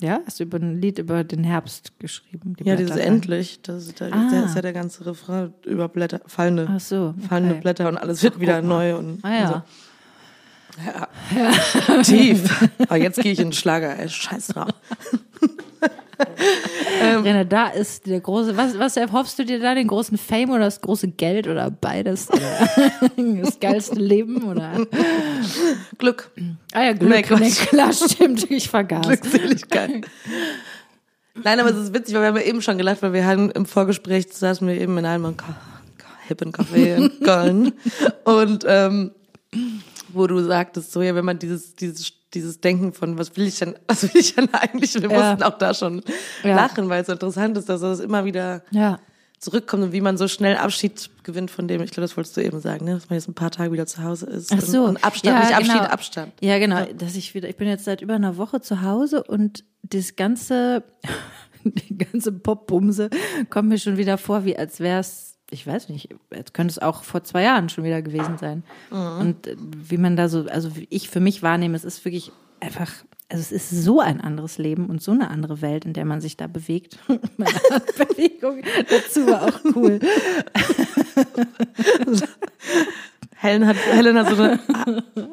Ja, 0.00 0.20
hast 0.24 0.40
du 0.40 0.44
über 0.44 0.58
ein 0.58 0.80
Lied 0.80 0.98
über 0.98 1.24
den 1.24 1.44
Herbst 1.44 1.92
geschrieben? 1.98 2.54
Die 2.58 2.64
ja, 2.64 2.74
dieses 2.76 2.96
endlich, 2.96 3.60
das 3.62 3.86
ist, 3.88 4.00
da, 4.00 4.06
Ah. 4.06 4.28
da 4.30 4.44
ist 4.46 4.54
ja 4.54 4.62
der 4.62 4.72
ganze 4.72 5.04
Refrain 5.04 5.52
über 5.66 5.88
Blätter, 5.88 6.20
fallende, 6.26 6.66
Ach 6.70 6.80
so. 6.80 7.14
fallende 7.28 7.52
okay. 7.54 7.60
Blätter 7.62 7.88
und 7.88 7.98
alles 7.98 8.22
wird 8.22 8.40
wieder 8.40 8.62
neu 8.62 8.96
und, 8.96 9.22
Ah 9.24 9.30
ja. 9.30 9.44
und 9.48 9.52
so. 9.52 9.62
Ja. 10.86 12.02
Tief. 12.02 12.68
Aber 12.80 12.96
jetzt 12.96 13.20
gehe 13.20 13.32
ich 13.32 13.38
in 13.40 13.48
den 13.48 13.52
Schlager, 13.52 13.98
ey, 13.98 14.08
scheiß 14.08 14.48
drauf. 14.48 14.68
Rainer, 17.18 17.44
da 17.44 17.68
ist 17.68 18.06
der 18.06 18.20
große, 18.20 18.56
was, 18.56 18.78
was 18.78 18.96
erhoffst 18.96 19.38
du 19.38 19.44
dir 19.44 19.60
da, 19.60 19.74
den 19.74 19.88
großen 19.88 20.16
Fame 20.16 20.50
oder 20.50 20.64
das 20.64 20.80
große 20.80 21.08
Geld 21.08 21.46
oder 21.46 21.70
beides? 21.70 22.28
Oder 22.30 22.68
das 23.42 23.60
geilste 23.60 23.98
Leben 23.98 24.44
oder? 24.44 24.86
Glück, 25.98 26.30
Ah 26.72 26.84
ja, 26.84 26.92
Glück, 26.92 27.10
Nee, 27.10 27.24
nee, 27.40 27.50
klar, 27.50 27.92
stimmt, 27.92 28.50
ich 28.50 28.68
vergaß. 28.68 29.06
Glückseligkeit. 29.06 30.06
Nein, 31.42 31.60
aber 31.60 31.70
es 31.70 31.76
ist 31.76 31.94
witzig, 31.94 32.14
weil 32.14 32.22
wir 32.22 32.28
haben 32.28 32.36
ja 32.36 32.42
eben 32.42 32.62
schon 32.62 32.78
gelacht, 32.78 33.02
weil 33.02 33.12
wir 33.12 33.26
hatten 33.26 33.50
im 33.50 33.66
Vorgespräch 33.66 34.26
saßen 34.30 34.66
wir 34.66 34.80
eben 34.80 34.96
in 34.98 35.06
einem 35.06 35.34
hippen 36.26 36.52
Café 36.52 36.96
in 36.96 37.20
Köln 37.24 37.72
und 38.24 38.64
ähm, 38.66 39.12
wo 40.08 40.26
du 40.26 40.40
sagtest, 40.40 40.92
so 40.92 41.02
ja, 41.02 41.14
wenn 41.14 41.24
man 41.24 41.38
dieses 41.38 41.74
dieses 41.74 42.12
dieses 42.34 42.60
Denken 42.60 42.92
von, 42.92 43.18
was 43.18 43.36
will 43.36 43.46
ich 43.46 43.58
denn, 43.58 43.74
was 43.88 44.02
will 44.02 44.10
ich 44.20 44.34
denn 44.34 44.52
eigentlich? 44.54 44.94
Wir 44.94 45.10
Ja. 45.10 45.30
mussten 45.30 45.42
auch 45.44 45.58
da 45.58 45.74
schon 45.74 46.02
Ja. 46.44 46.56
lachen, 46.56 46.88
weil 46.88 47.00
es 47.02 47.06
so 47.08 47.12
interessant 47.12 47.56
ist, 47.56 47.68
dass 47.68 47.80
das 47.80 48.00
immer 48.00 48.24
wieder 48.24 48.62
Ja. 48.70 48.98
zurückkommt 49.38 49.82
und 49.84 49.92
wie 49.92 50.00
man 50.00 50.16
so 50.18 50.28
schnell 50.28 50.56
Abschied 50.56 51.10
gewinnt 51.24 51.50
von 51.50 51.66
dem, 51.66 51.82
ich 51.82 51.90
glaube, 51.90 52.02
das 52.02 52.16
wolltest 52.16 52.36
du 52.36 52.42
eben 52.42 52.60
sagen, 52.60 52.84
ne? 52.84 52.94
dass 52.94 53.08
man 53.08 53.18
jetzt 53.18 53.28
ein 53.28 53.34
paar 53.34 53.50
Tage 53.50 53.72
wieder 53.72 53.86
zu 53.86 54.02
Hause 54.02 54.26
ist. 54.26 54.52
Ach 54.52 54.60
so. 54.60 54.82
Und, 54.84 54.90
und 54.96 55.04
Abstand, 55.04 55.36
Ja, 55.38 55.44
nicht 55.44 55.54
Abschied, 55.56 55.72
genau. 55.82 55.84
Abstand. 55.92 56.32
Ja, 56.40 56.58
genau. 56.58 56.84
Dass 56.96 57.16
ich 57.16 57.34
wieder, 57.34 57.48
ich 57.48 57.56
bin 57.56 57.66
jetzt 57.68 57.84
seit 57.84 58.00
über 58.02 58.14
einer 58.14 58.36
Woche 58.36 58.60
zu 58.60 58.82
Hause 58.82 59.22
und 59.24 59.64
das 59.82 60.14
ganze, 60.16 60.82
die 61.64 61.98
ganze 61.98 62.32
Popbumse 62.32 63.10
kommt 63.48 63.68
mir 63.70 63.78
schon 63.78 63.96
wieder 63.96 64.18
vor, 64.18 64.44
wie 64.44 64.56
als 64.56 64.78
wäre 64.80 65.00
es, 65.00 65.29
ich 65.50 65.66
weiß 65.66 65.88
nicht, 65.88 66.10
jetzt 66.30 66.54
könnte 66.54 66.72
es 66.72 66.78
auch 66.78 67.02
vor 67.04 67.24
zwei 67.24 67.42
Jahren 67.42 67.68
schon 67.68 67.84
wieder 67.84 68.02
gewesen 68.02 68.38
sein. 68.38 68.62
Und 68.90 69.46
äh, 69.46 69.56
wie 69.58 69.98
man 69.98 70.16
da 70.16 70.28
so, 70.28 70.46
also 70.46 70.76
wie 70.76 70.86
ich 70.90 71.10
für 71.10 71.20
mich 71.20 71.42
wahrnehme, 71.42 71.76
es 71.76 71.84
ist 71.84 72.04
wirklich 72.04 72.32
einfach, 72.60 72.90
also 73.28 73.40
es 73.42 73.52
ist 73.52 73.70
so 73.70 74.00
ein 74.00 74.20
anderes 74.20 74.58
Leben 74.58 74.86
und 74.86 75.02
so 75.02 75.12
eine 75.12 75.30
andere 75.30 75.62
Welt, 75.62 75.84
in 75.84 75.92
der 75.92 76.04
man 76.04 76.20
sich 76.20 76.36
da 76.36 76.46
bewegt. 76.46 76.98
Meine 77.36 77.52
Bewegung 77.98 78.62
dazu 78.88 79.26
war 79.26 79.42
auch 79.42 79.60
cool. 79.74 80.00
Helen 83.36 83.66
hat, 83.66 83.76
Helen 83.76 84.18
hat 84.18 84.28
so 84.28 84.42
eine, 84.42 84.58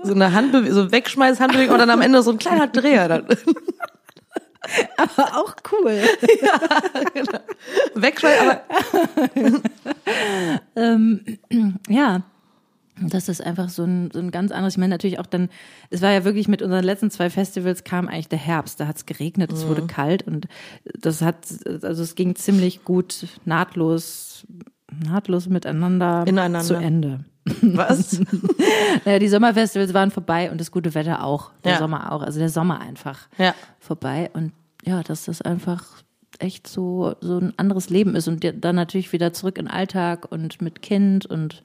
so 0.03 0.13
eine 0.13 0.33
Handbewegung, 0.33 0.73
so 0.73 0.91
Wegschmeiß-Handbewegung 0.91 1.73
und 1.73 1.79
dann 1.79 1.89
am 1.89 2.01
Ende 2.01 2.23
so 2.23 2.31
ein 2.31 2.37
kleiner 2.37 2.67
Dreher. 2.67 3.25
Aber 4.97 5.37
auch 5.37 5.55
cool. 5.71 6.01
Wegschmeiß, 7.95 8.39
aber 8.41 8.61
ähm, 10.75 11.39
ja, 11.89 12.23
das 12.99 13.29
ist 13.29 13.41
einfach 13.41 13.69
so 13.69 13.83
ein, 13.83 14.09
so 14.11 14.19
ein 14.19 14.31
ganz 14.31 14.51
anderes. 14.51 14.73
Ich 14.73 14.77
meine 14.77 14.93
natürlich 14.93 15.19
auch 15.19 15.25
dann, 15.25 15.49
es 15.89 16.01
war 16.01 16.11
ja 16.11 16.23
wirklich 16.23 16.47
mit 16.47 16.61
unseren 16.61 16.83
letzten 16.83 17.11
zwei 17.11 17.29
Festivals 17.29 17.83
kam 17.83 18.07
eigentlich 18.07 18.29
der 18.29 18.39
Herbst. 18.39 18.79
Da 18.79 18.87
hat 18.87 18.97
es 18.97 19.05
geregnet, 19.05 19.51
es 19.51 19.67
wurde 19.67 19.85
kalt 19.85 20.23
und 20.23 20.47
das 20.99 21.21
hat, 21.21 21.47
also 21.83 22.03
es 22.03 22.15
ging 22.15 22.35
ziemlich 22.35 22.83
gut 22.83 23.27
nahtlos, 23.45 24.45
nahtlos 24.91 25.47
miteinander 25.47 26.25
Ineinander. 26.27 26.61
zu 26.65 26.75
Ende. 26.75 27.25
was? 27.61 28.19
Naja, 29.05 29.19
die 29.19 29.27
Sommerfestivals 29.29 29.93
waren 29.93 30.11
vorbei 30.11 30.51
und 30.51 30.59
das 30.59 30.71
gute 30.71 30.93
Wetter 30.95 31.23
auch. 31.23 31.51
Der 31.63 31.73
Ja. 31.73 31.77
Sommer 31.79 32.11
auch. 32.11 32.21
Also 32.21 32.39
der 32.39 32.49
Sommer 32.49 32.79
einfach 32.81 33.27
Ja. 33.37 33.53
vorbei. 33.79 34.29
Und 34.33 34.51
ja, 34.83 35.03
dass 35.03 35.25
das 35.25 35.41
einfach 35.41 35.83
echt 36.39 36.67
so, 36.67 37.15
so 37.21 37.37
ein 37.37 37.53
anderes 37.57 37.89
Leben 37.89 38.15
ist. 38.15 38.27
Und 38.27 38.45
dann 38.63 38.75
natürlich 38.75 39.13
wieder 39.13 39.33
zurück 39.33 39.57
in 39.57 39.65
den 39.65 39.71
Alltag 39.73 40.29
und 40.31 40.61
mit 40.61 40.81
Kind 40.81 41.25
und 41.25 41.63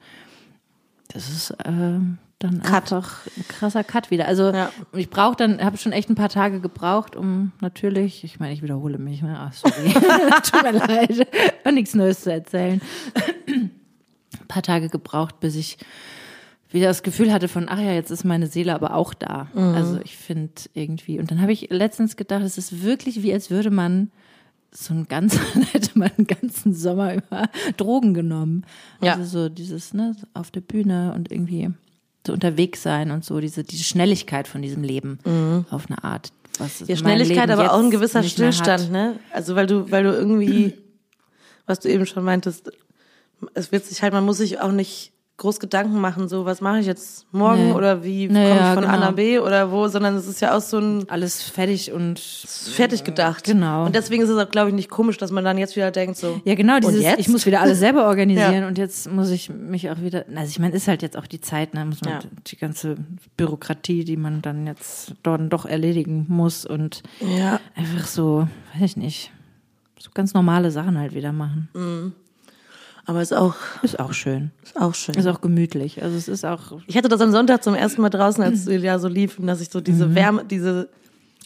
das 1.09 1.29
ist 1.29 1.51
äh, 1.65 1.99
dann 2.43 2.61
Cut. 2.61 2.91
einfach 2.93 3.25
ein 3.37 3.47
krasser 3.47 3.83
Cut 3.83 4.11
wieder. 4.11 4.27
Also 4.27 4.51
Ja. 4.51 4.69
ich 4.93 5.09
brauche 5.09 5.35
dann, 5.35 5.63
habe 5.63 5.77
schon 5.77 5.91
echt 5.91 6.09
ein 6.09 6.15
paar 6.15 6.29
Tage 6.29 6.59
gebraucht, 6.59 7.15
um 7.15 7.51
natürlich, 7.61 8.23
ich 8.23 8.39
meine, 8.39 8.53
ich 8.53 8.61
wiederhole 8.61 8.97
mich, 8.97 9.21
ne? 9.21 9.35
Ach, 9.39 9.53
sorry. 9.53 9.93
Tut 10.43 10.63
mir 10.63 10.71
leid. 10.73 11.27
Und 11.63 11.73
nichts 11.75 11.93
Neues 11.95 12.21
zu 12.21 12.31
erzählen. 12.31 12.81
ein 13.47 13.71
paar 14.47 14.63
Tage 14.63 14.89
gebraucht, 14.89 15.39
bis 15.39 15.55
ich 15.55 15.77
wieder 16.71 16.87
das 16.87 17.03
Gefühl 17.03 17.31
hatte 17.31 17.47
von, 17.47 17.67
ach 17.69 17.79
ja, 17.79 17.91
jetzt 17.93 18.09
ist 18.11 18.23
meine 18.23 18.47
Seele 18.47 18.73
aber 18.73 18.95
auch 18.95 19.13
da. 19.13 19.47
Mhm. 19.53 19.75
Also 19.75 19.99
ich 20.03 20.17
finde 20.17 20.53
irgendwie, 20.73 21.19
und 21.19 21.29
dann 21.31 21.39
habe 21.41 21.51
ich 21.51 21.69
letztens 21.69 22.17
gedacht, 22.17 22.41
es 22.43 22.57
ist 22.57 22.83
wirklich 22.83 23.21
wie, 23.21 23.31
als 23.31 23.51
würde 23.51 23.69
man 23.69 24.09
so 24.71 24.93
einen 24.93 25.07
ganzen, 25.07 25.39
hätte 25.71 25.97
man 25.99 26.09
einen 26.17 26.25
ganzen 26.25 26.73
Sommer 26.73 27.13
über 27.13 27.43
Drogen 27.77 28.15
genommen. 28.15 28.65
Ja. 29.01 29.13
Also 29.13 29.23
so 29.43 29.49
dieses, 29.49 29.93
ne, 29.93 30.15
auf 30.33 30.49
der 30.49 30.61
Bühne 30.61 31.13
und 31.15 31.31
irgendwie 31.31 31.69
so 32.25 32.33
unterwegs 32.33 32.81
sein 32.83 33.11
und 33.11 33.23
so, 33.25 33.39
diese, 33.39 33.63
diese 33.63 33.83
Schnelligkeit 33.83 34.47
von 34.47 34.61
diesem 34.61 34.83
Leben 34.83 35.19
auf 35.69 35.87
eine 35.89 36.03
Art. 36.03 36.31
Was 36.59 36.81
Mhm. 36.81 36.85
Ja, 36.87 36.95
Schnelligkeit, 36.97 37.49
aber 37.49 37.73
auch 37.73 37.79
ein 37.79 37.89
gewisser. 37.91 38.23
Stillstand, 38.23 38.91
ne? 38.91 39.19
Also 39.31 39.55
weil 39.55 39.67
du, 39.67 39.89
weil 39.91 40.03
du 40.03 40.11
irgendwie, 40.11 40.73
was 41.65 41.79
du 41.79 41.89
eben 41.89 42.05
schon 42.05 42.23
meintest, 42.23 42.71
es 43.53 43.71
wird 43.71 43.85
sich 43.85 44.01
halt, 44.03 44.13
man 44.13 44.25
muss 44.25 44.37
sich 44.37 44.59
auch 44.59 44.71
nicht 44.71 45.12
groß 45.37 45.59
Gedanken 45.59 45.99
machen, 45.99 46.27
so 46.27 46.45
was 46.45 46.61
mache 46.61 46.79
ich 46.79 46.85
jetzt 46.85 47.25
morgen 47.33 47.69
Nee. 47.69 47.73
oder 47.73 48.03
wie 48.03 48.27
Nee, 48.27 48.49
komme 48.49 48.59
ich 48.61 48.73
von 48.75 48.83
A 48.85 48.91
genau. 48.95 48.99
nach 49.07 49.11
B 49.13 49.39
oder 49.39 49.71
wo, 49.71 49.87
sondern 49.87 50.15
es 50.15 50.27
ist 50.27 50.41
ja 50.41 50.55
auch 50.55 50.61
so 50.61 50.77
ein 50.77 51.09
Alles 51.09 51.41
fertig 51.41 51.91
und 51.91 52.19
fertig 52.19 53.03
gedacht. 53.03 53.43
Genau. 53.43 53.85
Und 53.87 53.95
deswegen 53.95 54.21
ist 54.21 54.29
es 54.29 54.37
auch, 54.37 54.49
glaube 54.49 54.69
ich, 54.69 54.75
nicht 54.75 54.91
komisch, 54.91 55.17
dass 55.17 55.31
man 55.31 55.43
dann 55.43 55.57
jetzt 55.57 55.75
wieder 55.75 55.89
denkt, 55.89 56.17
so. 56.17 56.39
Ja, 56.45 56.53
genau, 56.53 56.79
dieses, 56.79 57.03
ich 57.17 57.29
muss 57.29 57.47
wieder 57.47 57.61
alles 57.61 57.79
selber 57.79 58.05
organisieren 58.07 58.53
Ja. 58.61 58.67
und 58.67 58.77
jetzt 58.77 59.11
muss 59.11 59.31
ich 59.31 59.49
mich 59.49 59.89
auch 59.89 59.99
wieder, 60.01 60.23
also 60.35 60.49
ich 60.49 60.59
meine, 60.59 60.75
ist 60.75 60.87
halt 60.87 61.01
jetzt 61.01 61.17
auch 61.17 61.25
die 61.27 61.41
Zeit, 61.41 61.73
ne, 61.73 61.83
muss 61.83 62.01
man 62.01 62.13
Ja. 62.13 62.19
die 62.45 62.55
ganze 62.57 62.97
Bürokratie, 63.35 64.03
die 64.05 64.17
man 64.17 64.43
dann 64.43 64.67
jetzt 64.67 65.15
dort 65.23 65.51
doch 65.51 65.65
erledigen 65.65 66.25
muss 66.29 66.63
und 66.63 67.01
Ja. 67.21 67.59
einfach 67.75 68.05
so, 68.05 68.47
weiß 68.75 68.83
ich 68.91 68.97
nicht, 68.97 69.31
so 69.99 70.11
ganz 70.13 70.35
normale 70.35 70.69
Sachen 70.69 70.99
halt 70.99 71.15
wieder 71.15 71.31
machen. 71.31 72.13
Aber 73.05 73.21
ist 73.21 73.33
auch, 73.33 73.55
Ist 73.81 73.99
auch 73.99 74.13
schön. 74.13 74.51
ist 74.63 74.79
auch 74.79 74.95
schön. 74.95 75.15
Ist 75.15 75.27
auch 75.27 75.41
gemütlich. 75.41 76.01
Also 76.01 76.15
es 76.15 76.27
ist 76.29 76.45
auch 76.45 76.79
ich 76.87 76.95
hatte 76.97 77.09
das 77.09 77.19
am 77.19 77.31
Sonntag 77.31 77.61
zum 77.63 77.75
ersten 77.75 78.01
Mal 78.01 78.09
draußen, 78.09 78.41
als 78.43 78.65
es 78.65 78.81
ja 78.81 78.97
so 78.97 79.07
lief, 79.09 79.39
und 79.39 79.47
dass 79.47 79.59
ich 79.59 79.69
so 79.69 79.81
diese 79.81 80.15
Wärme, 80.15 80.45
diese, 80.45 80.89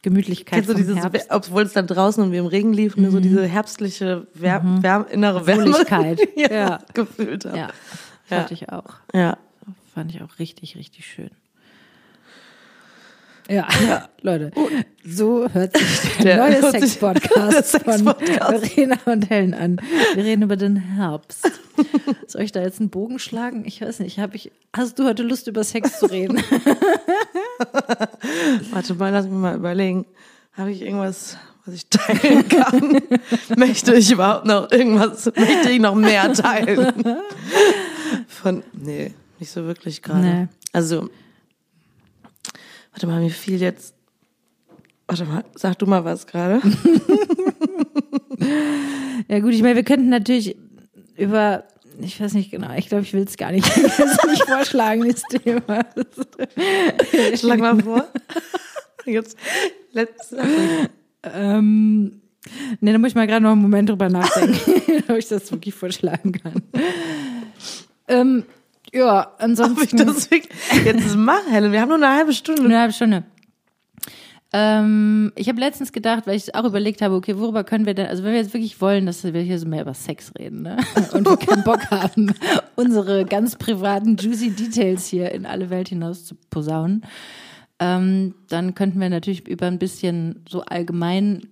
Gemütlichkeit 0.03 0.59
kennst 0.59 0.69
du 0.69 0.73
dieses, 0.75 0.95
Herbst. 0.97 1.27
obwohl 1.31 1.63
es 1.63 1.73
dann 1.73 1.87
draußen 1.87 2.23
und 2.23 2.31
wir 2.31 2.39
im 2.39 2.45
Regen 2.45 2.71
liefen, 2.73 3.09
so 3.09 3.19
diese 3.19 3.45
herbstliche 3.45 4.27
Wär, 4.35 4.61
Wärme, 4.81 5.07
innere 5.09 5.45
Wärme 5.47 5.73
ja, 6.35 6.51
Ja. 6.51 6.79
gefühlt 6.93 7.45
habe. 7.45 7.57
Ja, 7.57 7.67
Ja. 8.29 8.37
fand 8.37 8.51
ich 8.51 8.69
auch. 8.69 8.93
ja. 9.13 9.37
Fand 9.95 10.13
ich 10.13 10.21
auch 10.21 10.37
richtig, 10.37 10.75
richtig 10.77 11.07
schön. 11.07 11.31
Ja, 13.49 13.67
Leute, 14.21 14.51
so 15.05 15.47
hört 15.51 15.77
sich 15.77 16.17
der, 16.21 16.49
Der- 16.49 16.61
neue 16.61 16.71
Sex-Podcast 16.71 17.73
der 17.85 17.93
von. 17.99 18.15
Verena 18.15 18.97
und 19.05 19.29
Helen 19.29 19.53
an. 19.53 19.81
Wir 20.15 20.23
reden 20.25 20.43
über 20.43 20.55
den 20.57 20.75
Herbst. 20.75 21.49
Soll 22.27 22.41
ich 22.41 22.51
da 22.51 22.61
jetzt 22.61 22.79
einen 22.79 22.89
Bogen 22.89 23.19
schlagen? 23.19 23.63
Ich 23.65 23.81
weiß 23.81 23.99
nicht. 23.99 24.19
Hab 24.19 24.35
ich, 24.35 24.51
hast 24.75 24.99
du 24.99 25.05
heute 25.05 25.23
Lust, 25.23 25.47
über 25.47 25.63
Sex 25.63 25.99
zu 25.99 26.07
reden? 26.07 26.37
Warte 28.71 28.95
mal, 28.95 29.11
lass 29.11 29.25
mich 29.25 29.33
mal 29.33 29.55
überlegen. 29.55 30.05
Habe 30.53 30.71
ich 30.71 30.81
irgendwas, 30.81 31.37
was 31.65 31.75
ich 31.75 31.87
teilen 31.89 32.47
kann? 32.49 32.97
möchte 33.55 33.93
ich 33.95 34.11
überhaupt 34.11 34.45
noch 34.45 34.71
irgendwas, 34.71 35.25
möchte 35.35 35.69
ich 35.69 35.79
noch 35.79 35.95
mehr 35.95 36.33
teilen? 36.33 36.93
Von, 38.27 38.63
nee, 38.73 39.13
nicht 39.39 39.51
so 39.51 39.65
wirklich 39.65 40.01
gerade. 40.01 40.21
Nee. 40.21 40.47
Also, 40.73 41.09
warte 42.97 43.05
mal, 43.05 43.21
mir 43.21 43.29
fiel 43.29 43.61
jetzt, 43.61 43.93
warte 45.07 45.25
mal, 45.25 45.45
sag 45.53 45.77
du 45.77 45.85
mal 45.85 46.03
was 46.03 46.25
gerade. 46.25 46.59
Ja 49.27 49.39
gut, 49.39 49.53
ich 49.53 49.61
meine, 49.61 49.75
wir 49.75 49.83
könnten 49.83 50.09
natürlich 50.09 50.55
über, 51.17 51.65
ich 51.99 52.21
weiß 52.21 52.33
nicht 52.33 52.49
genau, 52.49 52.73
ich 52.77 52.87
glaube, 52.87 53.03
ich 53.03 53.13
will 53.13 53.23
es 53.23 53.35
gar 53.35 53.51
nicht, 53.51 53.67
ich 53.75 53.75
will 53.75 54.05
es 54.05 54.25
nicht 54.25 54.45
vorschlagen, 54.45 55.07
das 55.07 55.21
Thema. 55.23 55.85
Schlag 57.35 57.59
mal 57.59 57.77
vor. 57.83 58.07
Jetzt, 59.05 59.37
let's, 59.91 60.33
Ähm, 61.23 62.21
ne, 62.79 62.93
da 62.93 62.97
muss 62.97 63.09
ich 63.09 63.15
mal 63.15 63.27
gerade 63.27 63.43
noch 63.43 63.51
einen 63.51 63.61
Moment 63.61 63.89
drüber 63.89 64.07
nachdenken, 64.07 65.03
ob 65.09 65.17
ich 65.17 65.27
das 65.27 65.51
wirklich 65.51 65.75
vorschlagen 65.75 66.31
kann. 66.31 66.61
Ähm, 68.07 68.45
ja, 68.93 69.21
ob 69.21 69.35
ansonsten. 69.41 69.97
ich 69.97 70.05
das 70.05 70.31
wirklich, 70.31 70.53
jetzt 70.85 71.15
mach, 71.15 71.45
Helen, 71.49 71.71
wir 71.71 71.81
haben 71.81 71.89
nur 71.89 71.97
eine 71.97 72.15
halbe 72.15 72.33
Stunde. 72.33 72.63
Eine 72.63 72.79
halbe 72.79 72.93
Stunde. 72.93 73.23
Ähm, 74.53 75.33
ich 75.35 75.49
habe 75.49 75.59
letztens 75.59 75.91
gedacht, 75.91 76.25
weil 76.25 76.37
ich 76.37 76.55
auch 76.55 76.63
überlegt 76.63 77.01
habe, 77.01 77.15
okay, 77.15 77.37
worüber 77.37 77.65
können 77.65 77.85
wir 77.85 77.93
denn, 77.93 78.07
also 78.07 78.23
wenn 78.23 78.31
wir 78.31 78.39
jetzt 78.39 78.53
wirklich 78.53 78.79
wollen, 78.79 79.05
dass 79.05 79.23
wir 79.23 79.41
hier 79.41 79.59
so 79.59 79.67
mehr 79.67 79.81
über 79.81 79.93
Sex 79.93 80.31
reden, 80.39 80.61
ne? 80.61 80.77
Und 81.13 81.27
wir 81.27 81.37
keinen 81.37 81.63
Bock 81.63 81.91
haben, 81.91 82.33
unsere 82.75 83.25
ganz 83.25 83.57
privaten, 83.57 84.15
juicy 84.15 84.51
Details 84.51 85.05
hier 85.07 85.31
in 85.31 85.45
alle 85.45 85.69
Welt 85.69 85.89
hinaus 85.89 86.23
zu 86.23 86.35
posaunen, 86.49 87.03
ähm, 87.79 88.35
dann 88.47 88.73
könnten 88.73 89.01
wir 89.01 89.09
natürlich 89.09 89.45
über 89.47 89.67
ein 89.67 89.79
bisschen 89.79 90.45
so 90.49 90.61
allgemein 90.61 91.47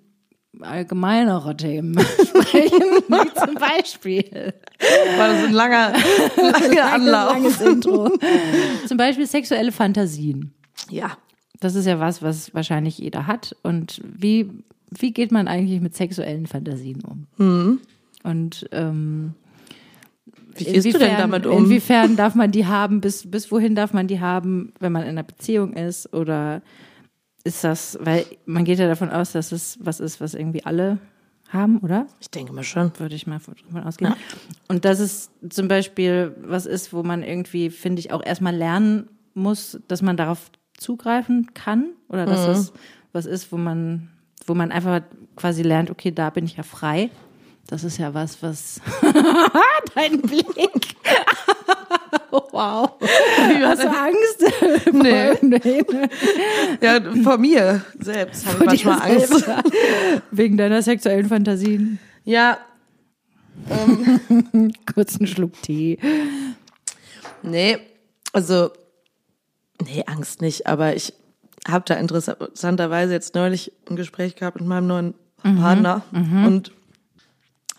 allgemeinere 0.62 1.56
Themen 1.58 1.98
sprechen, 2.00 2.82
wie 3.08 3.34
zum 3.34 3.56
Beispiel 3.56 4.54
War 5.18 5.28
das 5.30 5.44
ein 5.46 5.54
langer, 5.54 5.94
langer 6.38 6.94
Anlauf. 6.94 7.34
langes 7.34 7.62
Intro. 7.62 8.12
Zum 8.88 8.98
Beispiel 8.98 9.26
sexuelle 9.28 9.72
Fantasien. 9.72 10.54
Ja. 10.90 11.18
Das 11.60 11.76
ist 11.76 11.86
ja 11.86 12.00
was, 12.00 12.22
was 12.22 12.54
wahrscheinlich 12.54 12.98
jeder 12.98 13.28
hat. 13.28 13.56
Und 13.64 14.02
wie, 14.04 14.50
wie 14.92 15.12
geht 15.12 15.32
man 15.32 15.48
eigentlich 15.48 15.82
mit 15.82 15.96
sexuellen 15.96 16.48
Fantasien 16.48 17.02
um? 17.04 17.28
Mhm. 17.38 17.80
Und 18.24 18.68
ähm, 18.72 19.34
Wie 20.56 20.66
gehst 20.66 20.94
du 20.94 21.00
denn 21.00 21.18
damit 21.18 21.46
um? 21.46 21.66
Inwiefern 21.66 22.16
darf 22.16 22.36
man 22.36 22.52
die 22.52 22.66
haben? 22.66 23.02
Bis, 23.02 23.30
bis 23.30 23.52
wohin 23.52 23.76
darf 23.76 23.94
man 23.94 24.08
die 24.08 24.20
haben, 24.20 24.74
wenn 24.80 24.92
man 24.92 25.04
in 25.04 25.10
einer 25.10 25.24
Beziehung 25.24 25.74
ist? 25.74 26.14
Oder 26.14 26.62
ist 27.46 27.64
das, 27.64 27.98
weil 28.02 28.26
man 28.46 28.66
geht 28.66 28.80
ja 28.80 28.88
davon 28.88 29.12
aus, 29.12 29.32
dass 29.32 29.52
es 29.52 29.78
was 29.80 30.00
ist, 30.00 30.20
was 30.20 30.34
irgendwie 30.34 30.66
alle 30.66 30.98
haben, 31.50 31.78
oder? 31.78 32.08
Ich 32.20 32.30
denke 32.32 32.52
mal 32.52 32.64
schon. 32.64 32.92
Würde 32.98 33.16
ich 33.16 33.28
mal 33.28 33.40
davon 33.40 33.84
ausgehen. 33.84 34.16
Und 34.68 34.84
dass 34.84 35.00
es 35.00 35.30
zum 35.50 35.68
Beispiel 35.68 36.36
was 36.42 36.66
ist, 36.66 36.92
wo 36.92 37.04
man 37.04 37.22
irgendwie, 37.22 37.70
finde 37.70 38.00
ich, 38.00 38.12
auch 38.12 38.24
erstmal 38.26 38.56
lernen 38.56 39.10
muss, 39.36 39.80
dass 39.88 40.02
man 40.02 40.18
darauf 40.18 40.50
zugreifen 40.76 41.54
kann 41.54 41.92
oder 42.10 42.26
dass 42.26 42.46
das 42.46 42.74
was 43.14 43.26
ist, 43.26 43.52
wo 43.52 43.58
man, 43.58 44.10
wo 44.46 44.56
man 44.56 44.72
einfach 44.72 45.02
quasi 45.36 45.62
lernt, 45.62 45.92
okay, 45.92 46.12
da 46.12 46.32
bin 46.32 46.46
ich 46.46 46.58
ja 46.58 46.64
frei. 46.64 47.12
Das 47.68 47.84
ist 47.84 47.98
ja 47.98 48.14
was, 48.14 48.42
was 48.42 48.82
dein 49.96 50.22
Blick. 50.22 50.96
wow. 52.52 52.92
Hast 53.64 53.84
du 53.84 53.90
Angst? 53.90 54.92
Nee. 54.94 55.84
Ja, 56.82 57.00
vor 57.24 57.38
mir 57.38 57.82
selbst 58.00 58.46
habe 58.46 58.74
ich 58.76 58.86
manchmal 58.86 59.12
Angst. 59.12 59.46
Wegen 60.32 60.58
deiner 60.58 60.82
sexuellen 60.82 61.28
Fantasien. 61.28 62.00
Ja, 62.24 62.58
Kurz 64.94 65.18
einen 65.18 65.28
Schluck 65.28 65.62
Tee. 65.62 65.98
nee, 67.42 67.78
also, 68.34 68.72
nee, 69.82 70.04
Angst 70.08 70.42
nicht, 70.42 70.68
aber 70.68 70.96
ich 70.96 71.14
habe 71.68 71.86
da 71.88 71.96
interessanterweise 71.96 73.14
jetzt 73.14 73.34
neulich 73.34 73.72
ein 73.90 73.96
Gespräch 73.96 74.36
gehabt 74.36 74.60
mit 74.60 74.68
meinem 74.68 74.88
neuen 74.88 75.14
Partner 75.42 76.04
und 76.12 76.72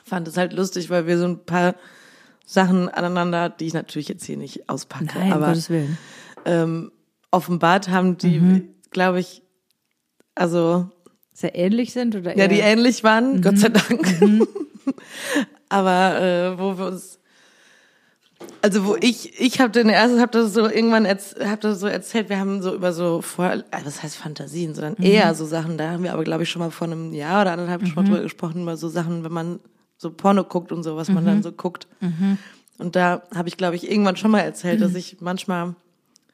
fand 0.05 0.29
es 0.29 0.37
halt 0.37 0.53
lustig, 0.53 0.89
weil 0.89 1.07
wir 1.07 1.19
so 1.19 1.25
ein 1.27 1.45
paar 1.45 1.75
Sachen 2.49 2.89
aneinander, 2.89 3.51
die 3.51 3.67
ich 3.67 3.75
natürlich 3.75 4.09
jetzt 4.09 4.25
hier 4.25 4.37
nicht 4.39 4.69
auspacke, 4.71 5.19
Nein, 5.19 5.33
aber 5.33 5.49
Gottes 5.49 5.69
Willen. 5.69 5.99
ähm, 6.45 6.93
offenbart 7.33 7.89
haben 7.91 8.17
die, 8.17 8.63
glaube 8.91 9.19
ich, 9.21 9.43
also 10.37 10.89
Sehr 11.35 11.55
ähnlich 11.57 11.93
sind 11.93 12.15
oder 12.17 12.39
ja, 12.39 12.47
die 12.49 12.57
eher- 12.61 12.73
ähnlich 12.73 13.03
waren, 13.05 13.43
Gott 13.43 13.59
sei 13.59 13.69
Dank. 13.71 14.07
Aber 15.69 16.21
äh, 16.21 16.59
wo 16.59 16.79
wir 16.79 16.87
uns, 16.87 17.19
also 18.63 18.85
wo 18.87 18.97
ich, 19.01 19.41
ich 19.41 19.61
habe 19.61 19.73
den 19.73 19.89
ersten, 19.89 20.21
habe 20.21 20.31
das 20.31 20.53
so 20.55 20.69
irgendwann, 20.69 21.07
habe 21.09 21.59
das 21.61 21.81
so 21.81 21.89
erzählt, 21.89 22.29
wir 22.29 22.39
haben 22.39 22.63
so 22.63 22.73
über 22.75 22.93
so 22.93 23.21
vor, 23.23 23.53
äh, 23.53 23.63
was 23.85 24.03
heißt 24.05 24.17
Fantasien, 24.17 24.75
sondern 24.75 24.97
eher 25.03 25.35
so 25.35 25.45
Sachen. 25.45 25.77
Da 25.79 25.91
haben 25.91 26.05
wir 26.05 26.13
aber 26.13 26.23
glaube 26.23 26.45
ich 26.45 26.51
schon 26.51 26.61
mal 26.61 26.71
vor 26.71 26.87
einem 26.87 27.13
Jahr 27.13 27.43
oder 27.43 27.53
anderthalb 27.53 27.85
schon 27.87 27.97
mal 27.97 28.05
drüber 28.05 28.23
gesprochen 28.23 28.63
über 28.63 28.77
so 28.77 28.89
Sachen, 28.89 29.25
wenn 29.25 29.33
man 29.33 29.59
so 29.99 30.11
Porno 30.11 30.45
guckt 30.45 30.73
und 30.73 30.83
so, 30.83 30.97
was 30.97 31.09
man 31.09 31.25
dann 31.25 31.43
so 31.43 31.53
guckt. 31.53 31.87
Und 32.79 32.97
da 32.97 33.23
habe 33.35 33.49
ich 33.49 33.57
glaube 33.57 33.77
ich 33.77 33.91
irgendwann 33.91 34.17
schon 34.17 34.31
mal 34.31 34.41
erzählt, 34.41 34.81
dass 34.83 34.95
ich 34.95 35.17
manchmal, 35.21 35.75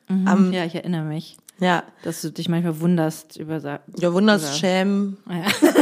am, 0.09 0.53
Ja, 0.53 0.65
ich 0.65 0.75
erinnere 0.75 1.05
mich, 1.05 1.37
ja, 1.61 1.85
dass 2.03 2.23
du 2.23 2.31
dich 2.31 2.49
manchmal 2.49 2.81
wunderst 2.81 3.37
über 3.37 3.59
ja, 3.59 4.13
Wunders 4.13 4.43
Oder- 4.45 4.53
schämen, 4.53 5.17
Ja. 5.29 5.45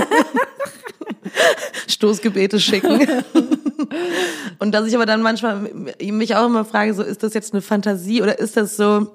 Stoßgebete 1.89 2.61
schicken. 2.61 3.01
Und 4.59 4.73
dass 4.73 4.87
ich 4.87 4.95
aber 4.95 5.07
dann 5.07 5.23
manchmal 5.23 5.57
mich 6.01 6.37
auch 6.37 6.47
immer 6.47 6.65
frage, 6.65 6.95
so 6.95 7.03
ist 7.03 7.23
das 7.23 7.35
jetzt 7.35 7.53
eine 7.53 7.63
Fantasie 7.63 8.23
oder 8.23 8.39
ist 8.39 8.57
das 8.57 8.77
so, 8.77 9.11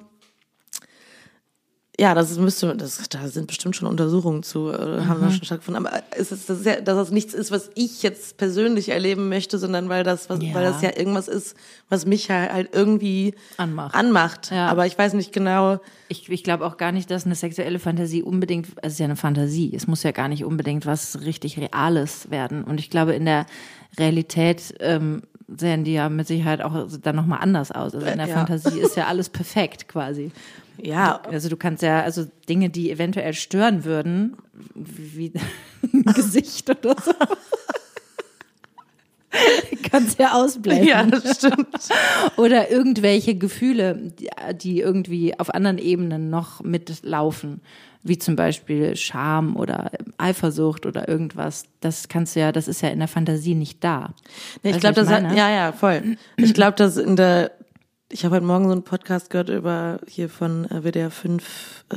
ja, 1.97 2.13
das 2.13 2.31
ist- 2.31 2.39
müsste, 2.39 2.75
das, 2.75 3.01
da 3.09 3.27
sind 3.27 3.47
bestimmt 3.47 3.75
schon 3.75 3.87
Untersuchungen 3.87 4.43
zu, 4.43 4.69
äh, 4.69 5.01
haben 5.05 5.21
da 5.21 5.31
schon 5.31 5.45
stattgefunden. 5.45 5.85
Aber 5.85 6.01
ist 6.17 6.31
es, 6.31 6.45
das 6.45 6.59
ist 6.59 6.65
ja, 6.65 6.81
dass 6.81 6.95
das 6.97 7.11
nichts 7.11 7.33
ist, 7.33 7.51
was 7.51 7.69
ich 7.75 8.03
jetzt 8.03 8.37
persönlich 8.37 8.89
erleben 8.89 9.29
möchte, 9.29 9.57
sondern 9.57 9.87
weil 9.87 10.03
das, 10.03 10.29
was, 10.29 10.39
Ja. 10.43 10.53
weil 10.53 10.63
das 10.63 10.81
ja 10.81 10.91
irgendwas 10.97 11.27
ist, 11.27 11.55
was 11.89 12.05
mich 12.05 12.29
halt, 12.29 12.51
halt 12.51 12.69
irgendwie 12.73 13.33
Anmacht. 13.57 13.95
anmacht. 13.95 14.51
Ja. 14.51 14.67
Aber 14.67 14.85
ich 14.85 14.97
weiß 14.97 15.13
nicht 15.13 15.31
genau. 15.31 15.79
Ich, 16.09 16.29
ich 16.29 16.43
glaube 16.43 16.65
auch 16.65 16.77
gar 16.77 16.91
nicht, 16.91 17.09
dass 17.11 17.25
eine 17.25 17.35
sexuelle 17.35 17.79
Fantasie 17.79 18.21
unbedingt, 18.23 18.67
es 18.81 18.93
ist 18.93 18.99
ja 18.99 19.05
eine 19.05 19.15
Fantasie, 19.15 19.71
es 19.75 19.87
muss 19.87 20.03
ja 20.03 20.11
gar 20.11 20.27
nicht 20.27 20.43
unbedingt 20.43 20.85
was 20.85 21.21
richtig 21.21 21.57
Reales 21.57 22.29
werden. 22.29 22.63
Und 22.63 22.79
ich 22.79 22.89
glaube, 22.89 23.13
in 23.13 23.25
der 23.25 23.45
Realität 23.97 24.75
ähm, 24.81 25.23
sehen 25.47 25.83
die 25.83 25.93
ja 25.93 26.09
mit 26.09 26.27
Sicherheit 26.27 26.61
auch 26.61 26.87
dann 27.01 27.15
nochmal 27.15 27.39
anders 27.41 27.71
aus. 27.71 27.93
Also 27.95 28.05
in 28.07 28.17
der 28.17 28.27
Ja. 28.27 28.33
Fantasie 28.35 28.79
ist 28.79 28.97
ja 28.97 29.05
alles 29.07 29.29
perfekt 29.29 29.87
quasi. 29.87 30.31
Ja, 30.81 31.21
Also 31.29 31.49
du 31.49 31.57
kannst 31.57 31.83
ja, 31.83 32.01
also 32.01 32.25
Dinge, 32.49 32.69
die 32.69 32.91
eventuell 32.91 33.33
stören 33.33 33.85
würden, 33.85 34.37
wie 34.73 35.31
ein 35.93 36.03
Gesicht 36.13 36.69
oder 36.69 36.95
so. 37.01 37.13
kannst 39.89 40.19
ja 40.19 40.33
ausblenden. 40.33 40.87
ja, 40.87 41.03
das 41.03 41.37
stimmt. 41.37 41.67
Oder 42.37 42.71
irgendwelche 42.71 43.35
Gefühle, 43.35 44.11
die, 44.53 44.79
irgendwie 44.79 45.37
auf 45.39 45.53
anderen 45.53 45.77
Ebenen 45.77 46.29
noch 46.29 46.63
mitlaufen, 46.63 47.61
wie 48.03 48.17
zum 48.17 48.35
Beispiel 48.35 48.95
Scham 48.95 49.55
oder 49.55 49.91
Eifersucht 50.17 50.85
oder 50.85 51.07
irgendwas. 51.07 51.65
Das 51.79 52.07
kannst 52.07 52.35
du 52.35 52.41
ja, 52.41 52.51
das 52.51 52.67
ist 52.67 52.81
ja 52.81 52.89
in 52.89 52.99
der 52.99 53.07
Fantasie 53.07 53.55
nicht 53.55 53.83
da. 53.83 54.13
Nee, 54.63 54.71
ich 54.71 54.79
glaube, 54.79 54.95
das 54.95 55.09
hat, 55.09 55.35
ja, 55.35 55.49
ja, 55.49 55.71
voll. 55.71 56.17
Ich 56.37 56.53
glaube, 56.53 56.75
dass 56.75 56.97
in 56.97 57.15
der, 57.15 57.51
ich 58.15 58.23
habe 58.23 58.35
heute 58.37 58.45
Morgen 58.45 58.63
so 58.63 58.71
einen 58.71 58.83
Podcast 58.83 59.29
gehört 59.29 59.49
über 59.49 59.99
hier 60.07 60.29
von 60.29 60.63
äh, 60.71 60.83
WDR 60.83 61.11
5, 61.11 61.85
äh, 61.91 61.95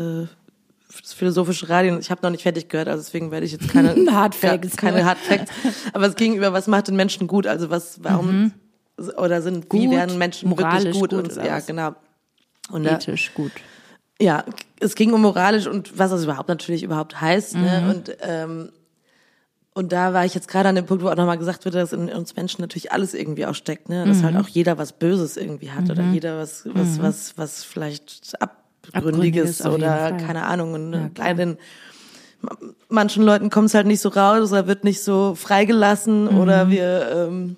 das 1.01 1.13
philosophische 1.13 1.69
Radio. 1.69 1.97
Ich 1.97 2.11
habe 2.11 2.23
noch 2.25 2.31
nicht 2.31 2.43
fertig 2.43 2.69
gehört, 2.69 2.89
also 2.89 3.05
deswegen 3.05 3.31
werde 3.31 3.47
ich 3.47 3.53
jetzt 3.53 3.69
keine 3.69 3.95
Hard 4.13 4.35
Facts. 4.35 4.77
Keine 4.77 5.05
Hard 5.05 5.19
Facts. 5.19 5.53
Aber 5.93 6.07
es 6.07 6.17
ging 6.17 6.35
über, 6.35 6.53
was 6.53 6.67
macht 6.67 6.89
den 6.89 6.97
Menschen 6.97 7.29
gut? 7.29 7.47
Also 7.47 7.71
was, 7.71 8.03
warum 8.03 8.53
oder 9.17 9.43
sind, 9.43 9.73
wie 9.73 9.87
Mhm. 9.87 9.91
Gut, 9.91 9.97
werden 9.97 10.19
Menschen 10.19 10.51
wirklich 10.51 10.67
moralisch 10.67 10.99
gut? 10.99 11.11
gut 11.11 11.37
und 11.37 11.37
ja, 11.37 11.61
genau. 11.61 11.95
Und 12.73 12.83
da, 12.83 12.97
Ethisch 12.97 13.33
gut. 13.35 13.53
ja, 14.21 14.45
es 14.81 14.97
ging 14.97 15.13
um 15.13 15.23
moralisch 15.23 15.69
und 15.69 15.97
was 16.01 16.11
das 16.11 16.25
überhaupt 16.25 16.49
natürlich 16.49 16.83
überhaupt 16.83 17.21
heißt. 17.21 17.55
Mhm. 17.55 17.63
Ne? 17.63 17.95
Und, 17.95 18.17
ähm, 18.23 18.73
und 19.79 19.93
da 19.93 20.13
war 20.13 20.25
ich 20.25 20.35
jetzt 20.35 20.49
gerade 20.49 20.69
an 20.69 20.75
dem 20.75 20.87
Punkt, 20.87 21.05
wo 21.05 21.09
auch 21.09 21.15
nochmal 21.17 21.39
gesagt 21.39 21.65
wird, 21.65 21.75
dass 21.77 21.93
in 21.93 22.09
uns 22.09 22.35
Menschen 22.35 22.61
natürlich 22.63 22.91
alles 22.93 23.15
irgendwie 23.15 23.47
auch 23.47 23.55
steckt. 23.55 23.89
Ne? 23.89 24.07
Dass 24.07 24.19
Mhm. 24.19 24.23
halt 24.25 24.37
auch 24.37 24.49
jeder 24.49 24.77
was 24.77 24.93
Böses 24.93 25.37
irgendwie 25.37 25.71
hat 25.71 25.89
oder 25.89 26.03
jeder 26.03 26.39
was, 26.39 26.65
was, 26.75 26.99
was, 26.99 27.39
was 27.39 27.65
vielleicht 27.65 28.35
Abgründiges 28.41 29.61
Abgründiges 29.61 29.67
oder 29.67 30.13
keine 30.13 30.45
Ahnung. 30.47 30.73
Und 30.75 30.93
Ja, 30.93 31.11
bei 31.15 31.33
den 31.35 31.59
manchen 32.89 33.23
Leuten 33.25 33.51
kommt 33.51 33.69
es 33.69 33.75
halt 33.75 33.87
nicht 33.87 34.01
so 34.01 34.09
raus 34.09 34.51
oder 34.53 34.67
wird 34.67 34.85
nicht 34.85 35.03
so 35.03 35.35
freigelassen 35.35 36.25
Mhm. 36.25 36.37
oder 36.37 36.71
wir 36.71 37.09
ähm, 37.13 37.57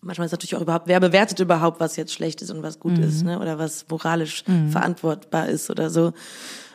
manchmal 0.00 0.26
ist 0.26 0.32
natürlich 0.32 0.56
auch 0.56 0.60
überhaupt, 0.62 0.86
wer 0.88 1.00
bewertet 1.00 1.40
überhaupt, 1.40 1.78
was 1.80 1.96
jetzt 1.96 2.12
schlecht 2.12 2.42
ist 2.42 2.50
und 2.50 2.62
was 2.62 2.78
gut 2.80 2.98
Mhm. 2.98 3.04
ist, 3.04 3.24
ne? 3.24 3.38
Oder 3.38 3.58
was 3.58 3.86
moralisch 3.88 4.44
verantwortbar 4.70 5.48
ist 5.48 5.70
oder 5.70 5.90
so. 5.90 6.12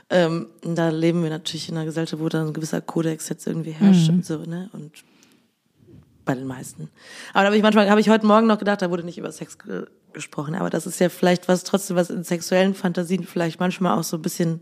Ähm, 0.10 0.48
da 0.62 0.90
leben 0.90 1.22
wir 1.24 1.30
natürlich 1.30 1.68
in 1.70 1.76
einer 1.76 1.86
Gesellschaft, 1.86 2.22
wo 2.22 2.30
dann 2.30 2.48
ein 2.48 2.54
gewisser 2.54 2.80
Kodex 2.82 3.28
jetzt 3.30 3.46
irgendwie 3.46 3.72
herrscht 3.72 4.10
Mhm. 4.10 4.16
und 4.16 4.26
so, 4.26 4.38
ne? 4.40 4.70
Und 4.74 4.92
bei 6.24 6.34
den 6.36 6.46
meisten. 6.48 6.90
Aber 7.34 7.42
da 7.42 7.46
habe 7.48 7.58
ich 7.58 7.64
manchmal, 7.64 7.90
habe 7.90 8.00
ich 8.02 8.10
heute 8.10 8.26
Morgen 8.26 8.48
noch 8.48 8.58
gedacht, 8.60 8.82
da 8.82 8.90
wurde 8.90 9.04
nicht 9.04 9.18
über 9.18 9.32
Sex 9.32 9.58
ge 9.60 9.86
gesprochen, 10.14 10.56
aber 10.56 10.70
das 10.72 10.88
ist 10.88 11.00
ja 11.00 11.10
vielleicht 11.10 11.48
was 11.48 11.64
trotzdem, 11.64 11.96
was 11.96 12.10
in 12.10 12.24
sexuellen 12.24 12.74
Fantasien 12.74 13.24
vielleicht 13.24 13.60
manchmal 13.60 14.00
auch 14.00 14.04
so 14.04 14.18
ein 14.18 14.22
bisschen 14.24 14.62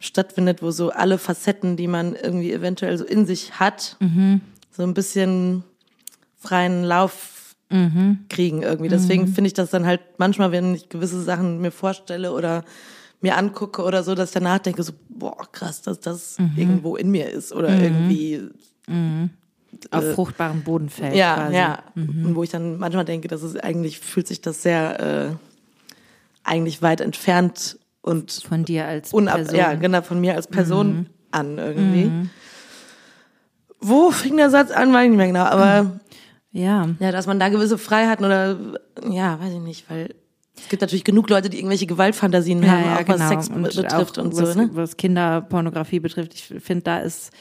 stattfindet, 0.00 0.62
wo 0.62 0.72
so 0.72 0.90
alle 0.90 1.16
Facetten, 1.18 1.76
die 1.76 1.86
man 1.86 2.16
irgendwie 2.16 2.52
eventuell 2.52 2.98
so 2.98 3.04
in 3.04 3.24
sich 3.24 3.60
hat, 3.60 3.96
so 4.72 4.82
ein 4.82 4.94
bisschen 4.94 5.62
freien 6.38 6.82
Lauf 6.82 7.54
kriegen 8.28 8.62
irgendwie. 8.62 8.88
Deswegen 8.88 9.28
finde 9.28 9.48
ich 9.48 9.54
das 9.54 9.70
dann 9.70 9.86
halt 9.86 10.00
manchmal, 10.18 10.50
wenn 10.50 10.74
ich 10.74 10.88
gewisse 10.88 11.22
Sachen 11.22 11.60
mir 11.60 11.70
vorstelle 11.70 12.32
oder 12.32 12.64
mir 13.24 13.36
angucke 13.36 13.82
oder 13.82 14.02
so, 14.04 14.14
dass 14.14 14.28
ich 14.30 14.34
danach 14.34 14.58
denke 14.60 14.82
so, 14.82 14.92
boah, 15.08 15.36
krass, 15.50 15.82
dass 15.82 15.98
das 16.00 16.36
irgendwo 16.56 16.94
in 16.96 17.10
mir 17.10 17.28
ist 17.30 17.52
oder 17.52 17.80
irgendwie 17.82 18.48
Auf 19.90 20.12
fruchtbarem 20.14 20.62
Boden 20.62 20.88
fällt. 20.88 21.16
ja, 21.16 21.34
quasi. 21.34 21.56
ja. 21.56 21.78
Und 21.96 22.34
wo 22.36 22.42
ich 22.44 22.50
dann 22.50 22.78
manchmal 22.78 23.04
denke, 23.04 23.26
dass 23.28 23.42
es 23.42 23.56
eigentlich 23.56 23.98
fühlt 23.98 24.28
sich 24.28 24.40
das 24.40 24.62
sehr 24.62 25.00
äh, 25.00 25.36
eigentlich 26.44 26.80
weit 26.82 27.00
entfernt 27.00 27.78
und 28.02 28.30
Von 28.46 28.64
dir 28.64 28.86
als 28.86 29.10
Person. 29.10 29.56
ja, 29.58 29.74
genau, 29.74 30.02
von 30.02 30.20
mir 30.20 30.34
als 30.36 30.46
Person 30.46 31.06
an 31.30 31.58
irgendwie. 31.58 32.28
Wo 33.80 34.10
fing 34.10 34.36
der 34.36 34.50
Satz 34.50 34.70
an, 34.70 34.92
weiß 34.92 35.04
ich 35.04 35.08
nicht 35.10 35.16
mehr 35.16 35.26
genau, 35.28 35.44
aber 35.44 36.00
Ja. 36.52 36.88
ja, 37.00 37.12
dass 37.12 37.26
man 37.26 37.40
da 37.40 37.48
gewisse 37.48 37.78
Freiheiten 37.78 38.24
oder 38.26 38.56
ja, 39.10 39.40
weiß 39.40 39.54
ich 39.54 39.60
nicht, 39.60 39.88
weil 39.90 40.14
es 40.56 40.68
gibt 40.68 40.82
natürlich 40.82 41.04
genug 41.04 41.28
Leute, 41.30 41.50
die 41.50 41.58
irgendwelche 41.58 41.86
Gewaltfantasien 41.86 42.62
Ja, 42.62 42.70
haben, 42.70 42.84
ja, 42.84 42.94
auch 42.96 43.04
genau. 43.04 43.18
was 43.18 43.28
Sex 43.28 43.48
Und 43.48 43.62
betrifft 43.64 44.18
und 44.18 44.36
was, 44.36 44.52
so, 44.52 44.60
ne? 44.60 44.70
Was 44.72 44.96
Kinderpornografie 44.96 46.00
betrifft, 46.00 46.34
ich 46.34 46.62
finde, 46.62 46.84
da 46.84 46.98
ist, 46.98 47.32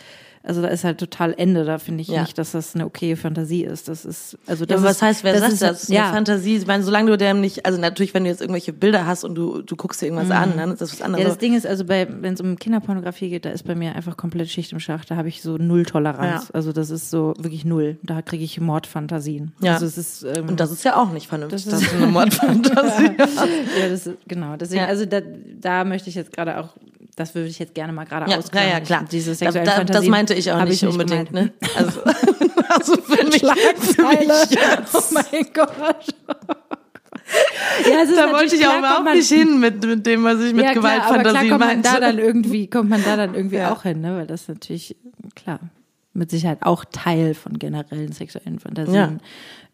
also 0.43 0.61
da 0.61 0.67
ist 0.67 0.83
halt 0.83 0.97
total 0.97 1.33
Ende. 1.37 1.63
Da 1.65 1.79
finde 1.79 2.01
ich 2.01 2.09
Ja. 2.09 2.21
nicht, 2.21 2.37
dass 2.37 2.51
das 2.51 2.75
eine 2.75 2.85
okaye 2.85 3.15
Fantasie 3.15 3.63
ist. 3.63 3.87
Das 3.87 4.03
ist, 4.05 4.37
also 4.45 4.63
Ja, 4.63 4.67
das 4.67 4.81
aber 4.81 4.89
ist, 4.89 4.95
was 4.97 5.01
heißt, 5.01 5.23
wer 5.23 5.33
das 5.33 5.41
sagt 5.41 5.53
ist, 5.53 5.61
das? 5.61 5.89
Eine 5.89 5.97
Ja, 5.99 6.11
Fantasie, 6.11 6.57
ich 6.57 6.67
meine, 6.67 6.83
solange 6.83 7.11
du 7.11 7.17
dem 7.17 7.39
nicht, 7.41 7.65
also 7.65 7.79
natürlich, 7.79 8.13
wenn 8.13 8.23
du 8.25 8.29
jetzt 8.29 8.41
irgendwelche 8.41 8.73
Bilder 8.73 9.05
hast 9.07 9.23
und 9.23 9.35
du, 9.35 9.61
du 9.61 9.75
guckst 9.75 10.01
dir 10.01 10.07
irgendwas 10.07 10.31
an, 10.31 10.53
dann 10.57 10.71
ist 10.71 10.81
das 10.81 10.91
was 10.91 10.99
Ja, 10.99 11.05
anderes. 11.05 11.25
das 11.25 11.37
Ding 11.37 11.55
ist, 11.55 11.65
also 11.65 11.85
bei, 11.85 12.07
wenn 12.21 12.33
es 12.33 12.41
um 12.41 12.57
Kinderpornografie 12.57 13.29
geht, 13.29 13.45
da 13.45 13.49
ist 13.51 13.63
bei 13.63 13.73
mir 13.75 13.95
einfach 13.95 14.17
komplett 14.17 14.49
Schicht 14.49 14.71
im 14.73 14.79
Schacht. 14.79 15.09
Da 15.09 15.15
habe 15.15 15.29
ich 15.29 15.41
so 15.41 15.57
null 15.57 15.83
Toleranz. 15.85 16.47
Ja. 16.49 16.53
Also 16.53 16.73
das 16.73 16.89
ist 16.89 17.09
so 17.09 17.33
wirklich 17.39 17.63
null. 17.65 17.97
Da 18.03 18.21
kriege 18.21 18.43
ich 18.43 18.59
Mordfantasien. 18.59 19.53
Ja. 19.61 19.73
Also 19.75 19.85
es 19.85 19.97
ist 19.97 20.23
ähm, 20.23 20.49
und 20.49 20.59
das 20.59 20.71
ist 20.71 20.83
ja 20.83 20.97
auch 21.01 21.11
nicht 21.11 21.27
vernünftig, 21.27 21.63
Das 21.63 21.71
das 21.73 21.81
ist- 21.83 21.87
ist 21.87 21.95
eine 21.95 22.07
Mordfantasie. 22.11 23.11
ja, 23.79 23.89
das 23.89 24.07
ist, 24.07 24.17
genau. 24.27 24.55
Deswegen, 24.57 24.81
Ja. 24.81 24.87
also 24.87 25.05
da, 25.05 25.21
da 25.59 25.83
möchte 25.85 26.09
ich 26.09 26.15
jetzt 26.15 26.31
gerade 26.33 26.59
auch, 26.59 26.69
das 27.15 27.35
würde 27.35 27.47
ich 27.47 27.59
jetzt 27.59 27.75
gerne 27.75 27.93
mal 27.93 28.05
gerade 28.05 28.29
Ja, 28.31 28.37
ausklammern. 28.37 28.69
ja, 28.69 28.75
ja, 28.79 28.83
klar. 28.83 29.05
Diese 29.11 29.31
da, 29.31 29.35
sexuellen 29.35 29.65
da, 29.67 29.83
das 29.83 30.05
meinte 30.07 30.33
ich 30.33 30.51
auch 30.51 30.63
nicht, 30.63 30.81
ich 30.83 30.89
unbedingt, 30.89 31.31
ne? 31.31 31.51
Also, 31.75 32.01
also 32.69 32.95
für 32.97 33.23
mich, 33.25 33.41
für 33.41 34.03
mich 34.03 34.49
jetzt. 34.51 34.95
Oh 34.95 35.01
mein 35.13 35.45
Gott. 35.53 36.05
Ja, 37.89 38.05
da 38.05 38.31
wollte 38.31 38.55
ich 38.55 38.61
auch 38.65 38.69
klar, 38.69 38.79
überhaupt 38.79 38.95
kommt 38.97 39.05
man- 39.05 39.17
nicht 39.17 39.29
hin 39.31 39.59
mit, 39.59 39.83
mit 39.85 40.05
dem, 40.05 40.23
was 40.23 40.39
ich 40.41 40.53
mit 40.53 40.65
ja, 40.65 40.71
aber 40.71 41.23
klar 41.23 41.43
man 41.59 41.67
meinte. 41.69 41.89
da 41.91 41.99
dann 41.99 42.19
irgendwie, 42.19 42.67
kommt 42.69 42.89
man 42.89 43.03
da 43.03 43.15
dann 43.15 43.33
irgendwie 43.33 43.55
Ja. 43.57 43.71
auch 43.71 43.83
hin, 43.83 44.01
ne? 44.01 44.17
Weil 44.17 44.27
das 44.27 44.47
natürlich, 44.47 44.95
klar, 45.35 45.59
mit 46.13 46.29
Sicherheit 46.29 46.59
auch 46.61 46.85
Teil 46.91 47.33
von 47.33 47.57
generellen 47.57 48.11
sexuellen 48.11 48.59
Fantasien. 48.59 49.19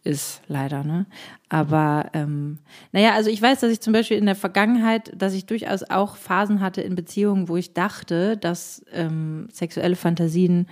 Ist, 0.10 0.42
leider, 0.48 0.84
ne? 0.84 1.06
Aber 1.50 2.08
ähm, 2.14 2.58
naja, 2.92 3.14
also 3.14 3.30
ich 3.30 3.42
weiß, 3.42 3.60
dass 3.62 3.72
ich 3.72 3.80
zum 3.80 3.94
Beispiel 3.94 4.18
in 4.18 4.26
der 4.26 4.36
Vergangenheit, 4.36 5.12
dass 5.16 5.34
ich 5.34 5.46
durchaus 5.46 5.84
auch 5.84 6.16
Phasen 6.16 6.60
hatte 6.62 6.82
in 6.82 6.96
Beziehungen, 6.96 7.48
wo 7.48 7.56
ich 7.58 7.74
dachte, 7.74 8.36
dass 8.38 8.84
ähm, 8.92 9.48
sexuelle 9.52 9.96
Fantasien, 9.96 10.68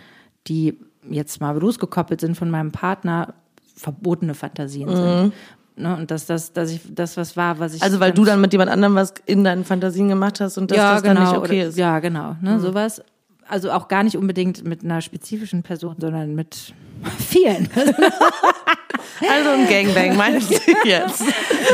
die 0.48 0.78
jetzt 1.10 1.40
mal 1.40 1.58
losgekoppelt 1.58 2.20
sind 2.20 2.36
von 2.36 2.50
meinem 2.50 2.72
Partner, 2.72 3.34
verbotene 3.76 4.34
Fantasien 4.34 4.90
sind. 4.96 5.34
Ne? 5.76 5.96
Und 5.96 6.10
dass 6.10 6.26
das, 6.26 6.52
dass 6.54 6.72
ich 6.72 6.82
das 6.90 7.16
was 7.18 7.38
war, 7.38 7.60
was 7.60 7.74
ich 7.76 7.82
Mhm. 7.82 7.86
also 7.86 8.00
weil 8.00 8.12
du 8.12 8.26
dann 8.26 8.42
mit 8.42 8.52
jemand 8.52 8.72
anderem 8.72 8.96
was 8.96 9.14
in 9.28 9.44
deinen 9.44 9.64
Fantasien 9.64 10.10
gemacht 10.10 10.40
hast 10.42 10.58
und 10.58 10.72
dass 10.72 10.78
das 10.78 11.04
dann 11.04 11.20
nicht 11.20 11.38
okay 11.38 11.60
oder, 11.60 11.70
ist. 11.70 11.78
Ja, 11.78 12.00
genau. 12.00 12.36
Ne, 12.42 12.60
Sowas. 12.60 13.02
Also 13.50 13.72
auch 13.72 13.88
gar 13.88 14.04
nicht 14.04 14.18
unbedingt 14.18 14.66
mit 14.66 14.84
einer 14.84 15.00
spezifischen 15.02 15.64
Person, 15.64 15.96
sondern 16.00 16.36
mit 16.36 16.74
vielen. 17.20 17.70
Also 19.30 19.50
ein 19.52 19.68
Gangbang 19.68 20.16
meinst 20.16 20.52
du 20.52 20.56
jetzt? 20.88 21.24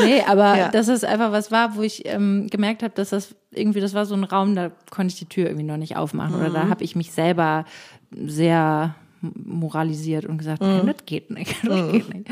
nee, 0.04 0.22
aber 0.26 0.58
Ja. 0.58 0.69
dass 0.69 0.88
es 0.88 1.04
einfach 1.04 1.32
was 1.32 1.52
war, 1.52 1.76
wo 1.76 1.82
ich 1.82 2.04
ähm, 2.06 2.48
gemerkt 2.50 2.84
habe, 2.84 2.93
dass 2.96 3.10
das 3.10 3.36
irgendwie, 3.52 3.80
das 3.82 3.93
war 3.93 4.06
so 4.06 4.15
ein 4.15 4.24
Raum, 4.24 4.56
da 4.56 4.72
konnte 4.89 5.13
ich 5.13 5.19
die 5.19 5.26
Tür 5.26 5.46
irgendwie 5.48 5.65
noch 5.65 5.78
nicht 5.78 5.96
aufmachen. 5.98 6.36
Oder 6.36 6.50
Mhm. 6.50 6.54
da 6.54 6.67
habe 6.69 6.84
ich 6.84 6.96
mich 6.96 7.12
selber 7.12 7.65
sehr 8.12 8.96
moralisiert 9.22 10.26
und 10.26 10.38
gesagt, 10.38 10.62
Mhm. 10.62 10.67
nein, 10.67 10.88
das 10.88 11.06
geht 11.06 11.30
nicht, 11.32 11.56
das 11.67 11.91
geht 11.91 12.13
nicht. 12.13 12.30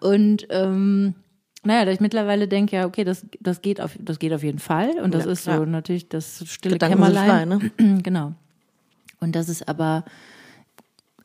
Und 0.00 0.46
ähm, 0.50 1.14
naja, 1.62 1.84
da 1.84 1.90
ich 1.90 2.00
mittlerweile 2.00 2.48
denke, 2.48 2.76
ja, 2.76 2.86
okay, 2.86 3.04
das, 3.04 3.26
das, 3.40 3.60
geht 3.60 3.80
auf, 3.80 3.92
das 3.98 4.18
geht 4.18 4.32
auf 4.32 4.42
jeden 4.42 4.58
Fall. 4.60 4.92
Und 5.02 5.12
das 5.14 5.26
Ja, 5.26 5.32
ist 5.32 5.44
so 5.44 5.64
natürlich 5.66 6.08
das 6.08 6.42
stille 6.46 6.74
Gedanken 6.76 6.96
Kämmerlein. 6.96 7.28
frei, 7.28 7.44
ne? 7.84 7.98
genau. 8.02 8.32
Und 9.20 9.36
das 9.36 9.50
ist 9.50 9.68
aber, 9.68 10.04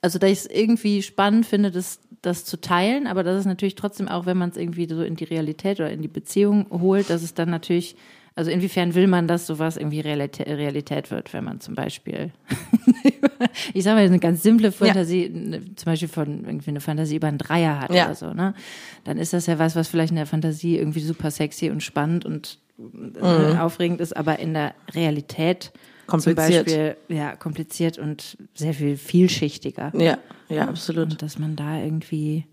also 0.05 0.19
da 0.19 0.27
ich 0.27 0.37
es 0.37 0.45
irgendwie 0.45 1.01
spannend 1.01 1.47
finde, 1.47 1.71
das, 1.71 1.99
das 2.21 2.45
zu 2.45 2.61
teilen, 2.61 3.07
aber 3.07 3.23
das 3.23 3.39
ist 3.39 3.45
natürlich 3.45 3.73
trotzdem 3.73 4.07
auch, 4.07 4.27
wenn 4.27 4.37
man 4.37 4.51
es 4.51 4.55
irgendwie 4.57 4.87
so 4.87 5.01
in 5.01 5.15
die 5.15 5.23
Realität 5.23 5.79
oder 5.79 5.89
in 5.89 6.03
die 6.03 6.07
Beziehung 6.07 6.67
holt, 6.69 7.09
dass 7.09 7.23
es 7.23 7.33
dann 7.33 7.49
natürlich, 7.49 7.95
also 8.35 8.51
inwiefern 8.51 8.93
will 8.93 9.07
man, 9.07 9.27
dass 9.27 9.47
sowas 9.47 9.77
irgendwie 9.77 10.01
Realität, 10.01 10.45
Realität 10.47 11.09
wird, 11.09 11.33
wenn 11.33 11.43
man 11.43 11.59
zum 11.59 11.73
Beispiel, 11.73 12.31
ich 13.73 13.83
sage 13.83 13.95
mal, 13.99 14.05
eine 14.05 14.19
ganz 14.19 14.43
simple 14.43 14.71
Fantasie, 14.71 15.27
ne, 15.27 15.61
zum 15.75 15.85
Beispiel 15.85 16.07
von 16.07 16.45
irgendwie 16.45 16.69
eine 16.69 16.81
Fantasie 16.81 17.15
über 17.15 17.27
einen 17.27 17.39
Dreier 17.39 17.79
hat 17.79 17.91
Ja. 17.91 18.05
oder 18.05 18.15
so, 18.15 18.31
ne? 18.31 18.53
Dann 19.05 19.17
ist 19.17 19.33
das 19.33 19.47
ja 19.47 19.57
was, 19.57 19.75
was 19.75 19.87
vielleicht 19.87 20.11
in 20.11 20.17
der 20.17 20.27
Fantasie 20.27 20.77
irgendwie 20.77 20.99
super 20.99 21.31
sexy 21.31 21.71
und 21.71 21.81
spannend 21.81 22.25
und 22.25 22.59
äh, 23.19 23.57
aufregend 23.57 24.01
ist, 24.01 24.15
aber 24.15 24.37
in 24.37 24.53
der 24.53 24.75
Realität 24.93 25.71
Kompliziert. 26.07 26.67
zum 26.69 26.77
Beispiel, 26.77 26.97
ja, 27.09 27.35
kompliziert 27.35 27.97
und 27.97 28.37
sehr 28.53 28.73
viel 28.73 28.97
vielschichtiger. 28.97 29.91
Ja, 29.97 30.17
ja, 30.49 30.67
absolut. 30.67 31.11
Und 31.11 31.21
dass 31.21 31.39
man 31.39 31.55
da 31.55 31.77
irgendwie, 31.79 32.45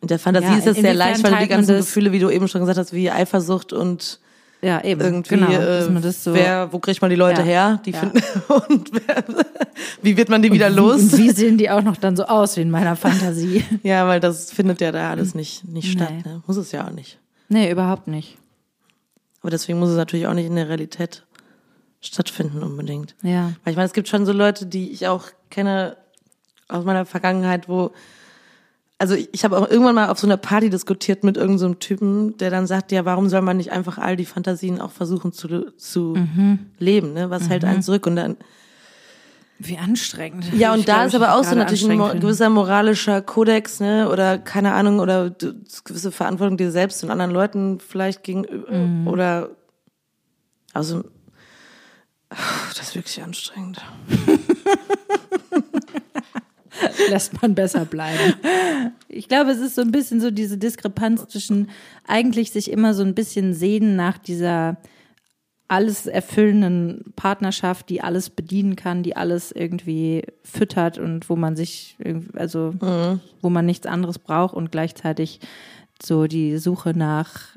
In 0.00 0.08
der 0.08 0.18
Fantasie 0.18 0.46
Ja, 0.46 0.58
ist 0.58 0.66
es 0.66 0.76
sehr 0.78 0.94
leicht, 0.94 1.22
weil 1.24 1.38
die 1.42 1.48
ganzen? 1.48 1.76
Gefühle, 1.76 2.12
wie 2.12 2.18
du 2.18 2.30
eben 2.30 2.48
schon 2.48 2.60
gesagt 2.62 2.78
hast, 2.78 2.92
wie 2.92 3.10
Eifersucht 3.10 3.72
und 3.72 4.20
ja, 4.62 4.82
eben, 4.82 5.00
irgendwie, 5.02 5.34
genau, 5.34 5.50
äh, 5.52 6.12
so, 6.12 6.32
wer, 6.32 6.72
wo 6.72 6.78
kriegt 6.78 7.02
man 7.02 7.10
die 7.10 7.16
Leute 7.16 7.42
Ja. 7.42 7.46
her? 7.46 7.80
Die 7.84 7.90
Ja. 7.90 8.00
finden, 8.00 8.22
und 8.68 8.90
wer, 9.06 9.22
wie 10.00 10.16
wird 10.16 10.30
man 10.30 10.40
die 10.40 10.50
wieder 10.50 10.70
los? 10.70 11.00
Und 11.02 11.18
wie 11.18 11.30
sehen 11.30 11.58
die 11.58 11.68
auch 11.70 11.82
noch 11.82 11.98
dann 11.98 12.16
so 12.16 12.24
aus 12.24 12.56
wie 12.56 12.62
in 12.62 12.70
meiner 12.70 12.96
Fantasie? 12.96 13.62
Ja, 13.82 14.08
weil 14.08 14.18
das 14.18 14.50
findet 14.50 14.80
ja 14.80 14.92
da 14.92 15.10
alles 15.10 15.34
nicht, 15.34 15.68
nicht 15.68 15.92
statt. 15.92 16.10
Nee. 16.10 16.22
Ne? 16.30 16.42
Muss 16.46 16.56
es 16.56 16.72
ja 16.72 16.86
auch 16.86 16.90
nicht. 16.90 17.18
nee, 17.50 17.70
überhaupt 17.70 18.08
nicht. 18.08 18.38
Aber 19.42 19.50
deswegen 19.50 19.78
muss 19.78 19.90
es 19.90 19.96
natürlich 19.96 20.26
auch 20.26 20.34
nicht 20.34 20.46
in 20.46 20.56
der 20.56 20.68
Realität 20.70 21.24
stattfinden 22.06 22.62
unbedingt. 22.62 23.14
Ja. 23.22 23.52
Weil 23.64 23.72
ich 23.72 23.76
meine, 23.76 23.86
es 23.86 23.92
gibt 23.92 24.08
schon 24.08 24.26
so 24.26 24.32
Leute, 24.32 24.66
die 24.66 24.90
ich 24.90 25.06
auch 25.08 25.24
kenne 25.50 25.96
aus 26.68 26.84
meiner 26.84 27.04
Vergangenheit, 27.06 27.68
wo 27.68 27.92
also 28.98 29.14
ich, 29.14 29.28
ich 29.32 29.44
habe 29.44 29.58
auch 29.58 29.68
irgendwann 29.68 29.94
mal 29.94 30.08
auf 30.08 30.18
so 30.18 30.26
einer 30.26 30.38
Party 30.38 30.70
diskutiert 30.70 31.22
mit 31.22 31.36
irgendeinem 31.36 31.58
so 31.58 31.66
einem 31.66 31.78
Typen, 31.80 32.38
der 32.38 32.48
dann 32.50 32.66
sagt, 32.66 32.92
ja, 32.92 33.04
warum 33.04 33.28
soll 33.28 33.42
man 33.42 33.58
nicht 33.58 33.70
einfach 33.70 33.98
all 33.98 34.16
die 34.16 34.24
Fantasien 34.24 34.80
auch 34.80 34.90
versuchen 34.90 35.32
zu, 35.32 35.70
zu 35.76 36.14
Mhm. 36.16 36.70
leben, 36.78 37.12
ne? 37.12 37.28
Was 37.28 37.50
hält 37.50 37.64
einen 37.66 37.82
zurück? 37.82 38.06
Und 38.06 38.16
dann 38.16 38.36
Wie 39.58 39.76
anstrengend. 39.76 40.46
ja, 40.54 40.72
Ich 40.74 40.78
und 40.80 40.88
da 40.88 40.94
glaube, 40.94 41.06
ist 41.08 41.14
ich 41.14 41.22
aber 41.22 41.34
auch 41.38 41.44
so 41.44 41.54
natürlich 41.54 41.86
ein 41.90 41.98
mo 41.98 42.08
gewisser 42.08 42.48
moralischer 42.48 43.20
Kodex, 43.20 43.80
ne? 43.80 44.08
Oder 44.10 44.38
keine 44.38 44.72
Ahnung, 44.72 44.98
oder 45.00 45.28
gewisse 45.84 46.10
Verantwortung 46.10 46.56
dir 46.56 46.70
selbst 46.70 47.04
und 47.04 47.10
anderen 47.10 47.32
Leuten 47.32 47.80
vielleicht 47.80 48.22
gegenüber 48.24 48.70
Mhm. 48.72 49.08
oder 49.08 49.50
also 50.72 51.04
das 52.30 52.80
ist 52.88 52.94
wirklich 52.94 53.22
anstrengend. 53.22 53.82
lässt 57.08 57.40
man 57.40 57.54
besser 57.54 57.84
bleiben. 57.84 58.34
Ich 59.08 59.28
glaube, 59.28 59.50
es 59.50 59.58
ist 59.58 59.74
so 59.76 59.82
ein 59.82 59.92
bisschen 59.92 60.20
so 60.20 60.30
diese 60.30 60.58
Diskrepanz 60.58 61.26
zwischen 61.28 61.70
eigentlich 62.06 62.50
sich 62.52 62.70
immer 62.70 62.94
so 62.94 63.02
ein 63.02 63.14
bisschen 63.14 63.54
sehnen 63.54 63.96
nach 63.96 64.18
dieser 64.18 64.76
alles 65.68 66.06
erfüllenden 66.06 67.12
Partnerschaft, 67.16 67.88
die 67.88 68.00
alles 68.00 68.30
bedienen 68.30 68.76
kann, 68.76 69.02
die 69.02 69.16
alles 69.16 69.50
irgendwie 69.50 70.22
füttert 70.44 70.98
und 70.98 71.28
wo 71.28 71.34
man 71.34 71.56
sich, 71.56 71.96
irgendwie- 71.98 72.38
also 72.38 72.74
wo 73.42 73.50
man 73.50 73.66
nichts 73.66 73.86
anderes 73.86 74.18
braucht 74.18 74.54
und 74.54 74.70
gleichzeitig 74.70 75.40
so 76.00 76.26
die 76.26 76.58
Suche 76.58 76.96
nach 76.96 77.56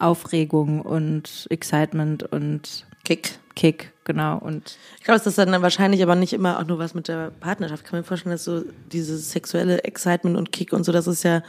Aufregung 0.00 0.80
und 0.80 1.46
Excitement 1.50 2.24
und 2.24 2.86
Kick. 3.04 3.38
Kick, 3.54 3.92
genau. 4.04 4.38
Und 4.38 4.76
Ich 4.98 5.04
glaube, 5.04 5.16
dass 5.18 5.24
das 5.24 5.34
dann 5.36 5.62
wahrscheinlich 5.62 6.02
aber 6.02 6.14
nicht 6.14 6.32
immer 6.32 6.58
auch 6.58 6.66
nur 6.66 6.78
was 6.78 6.94
mit 6.94 7.08
der 7.08 7.30
Partnerschaft. 7.40 7.84
Ich 7.84 7.90
kann 7.90 7.98
mir 7.98 8.04
vorstellen, 8.04 8.32
dass 8.32 8.44
so 8.44 8.62
dieses 8.92 9.30
sexuelle 9.30 9.84
Excitement 9.84 10.36
und 10.36 10.52
Kick 10.52 10.72
und 10.72 10.84
so, 10.84 10.92
das 10.92 11.06
ist 11.06 11.22
ja 11.22 11.42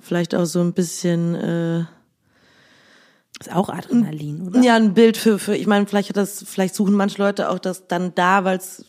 vielleicht 0.00 0.34
auch 0.34 0.44
so 0.44 0.60
ein 0.60 0.72
bisschen 0.72 1.34
äh, 1.34 1.80
ist 3.38 3.54
auch 3.54 3.68
Adrenalin, 3.68 4.48
oder? 4.48 4.62
ja 4.62 4.76
ein 4.76 4.94
Bild 4.94 5.18
für, 5.18 5.38
für 5.38 5.54
ich 5.54 5.66
meine, 5.66 5.86
vielleicht 5.86 6.08
hat 6.08 6.16
das, 6.16 6.42
vielleicht 6.46 6.74
suchen 6.74 6.94
manche 6.94 7.20
Leute 7.20 7.50
auch 7.50 7.58
das 7.58 7.86
dann 7.86 8.14
da, 8.14 8.44
weil 8.44 8.56
es 8.56 8.84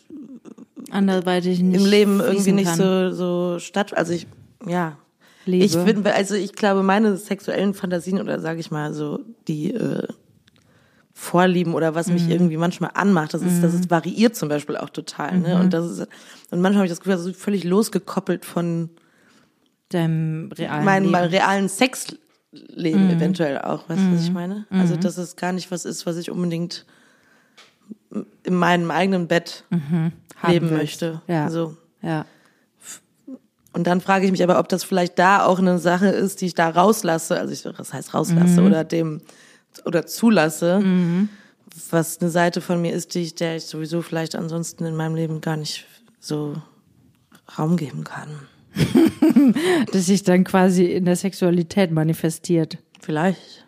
Anderweitig 0.90 1.60
nicht 1.60 1.80
im 1.80 1.86
Leben 1.86 2.20
irgendwie 2.20 2.52
nicht 2.52 2.68
kann. 2.68 2.78
so 2.78 3.10
so 3.12 3.58
statt. 3.58 3.96
Also 3.96 4.12
ich 4.12 4.26
ja. 4.66 4.96
Lebe. 5.44 5.64
Ich 5.64 5.72
finde, 5.72 6.14
also 6.14 6.34
ich 6.34 6.52
glaube, 6.52 6.82
meine 6.82 7.16
sexuellen 7.16 7.72
Fantasien 7.72 8.20
oder 8.20 8.38
sage 8.38 8.60
ich 8.60 8.70
mal 8.70 8.92
so 8.92 9.20
die 9.48 9.72
äh, 9.72 10.06
Vorlieben 11.20 11.74
oder 11.74 11.96
was 11.96 12.06
Mhm. 12.06 12.12
mich 12.14 12.28
irgendwie 12.30 12.56
manchmal 12.56 12.90
anmacht, 12.94 13.34
das 13.34 13.42
ist, 13.42 13.60
das 13.60 13.74
ist 13.74 13.90
variiert 13.90 14.36
zum 14.36 14.48
Beispiel 14.48 14.76
auch 14.76 14.90
total. 14.90 15.38
Ne? 15.40 15.56
Mhm. 15.56 15.60
Und 15.62 15.74
das 15.74 15.90
ist 15.90 16.00
und 16.50 16.60
manchmal 16.60 16.74
habe 16.76 16.86
ich 16.86 16.92
das 16.92 17.00
Gefühl, 17.00 17.14
das 17.16 17.26
ist 17.26 17.36
völlig 17.40 17.64
losgekoppelt 17.64 18.44
von 18.44 18.88
deinem 19.88 20.50
realen 20.56 20.84
meinem, 20.84 21.10
meinem 21.10 21.30
realen 21.30 21.68
Sexleben 21.68 22.18
Mhm. 23.06 23.10
eventuell 23.10 23.58
auch. 23.58 23.88
Weißt 23.88 24.00
du, 24.00 24.14
was 24.14 24.22
ich 24.22 24.30
meine? 24.32 24.66
Also 24.70 24.94
dass 24.96 25.18
es 25.18 25.34
gar 25.34 25.50
nicht 25.52 25.70
was 25.72 25.84
ist, 25.84 26.06
was 26.06 26.16
ich 26.18 26.30
unbedingt 26.30 26.86
in 28.44 28.54
meinem 28.54 28.90
eigenen 28.92 29.26
Bett 29.26 29.64
Haben 29.70 30.12
leben 30.52 30.66
willst. 30.70 30.78
möchte. 30.82 31.20
Ja. 31.26 31.44
Also, 31.46 31.76
Ja. 32.00 32.26
Und 33.72 33.86
dann 33.86 34.00
frage 34.00 34.24
ich 34.24 34.30
mich 34.32 34.42
aber, 34.42 34.58
ob 34.58 34.68
das 34.68 34.82
vielleicht 34.84 35.18
da 35.18 35.44
auch 35.44 35.58
eine 35.58 35.78
Sache 35.78 36.08
ist, 36.08 36.40
die 36.40 36.46
ich 36.46 36.54
da 36.54 36.68
rauslasse, 36.70 37.38
also 37.38 37.52
ich, 37.52 37.62
das 37.62 37.92
heißt 37.92 38.14
rauslasse 38.14 38.62
oder 38.62 38.82
dem 38.84 39.20
oder 39.86 40.06
zulasse, 40.06 40.82
was 41.90 42.20
eine 42.20 42.30
Seite 42.30 42.60
von 42.60 42.80
mir 42.80 42.92
ist, 42.92 43.14
die 43.14 43.20
ich, 43.20 43.34
der 43.34 43.56
ich 43.56 43.64
sowieso 43.64 44.02
vielleicht 44.02 44.34
ansonsten 44.34 44.84
in 44.84 44.96
meinem 44.96 45.14
Leben 45.14 45.40
gar 45.40 45.56
nicht 45.56 45.86
so 46.20 46.60
Raum 47.58 47.76
geben 47.76 48.04
kann. 48.04 48.28
Das 49.92 50.06
sich 50.06 50.22
dann 50.22 50.44
quasi 50.44 50.84
in 50.84 51.06
der 51.06 51.16
Sexualität 51.16 51.90
manifestiert. 51.90 52.76
Vielleicht. 53.00 53.66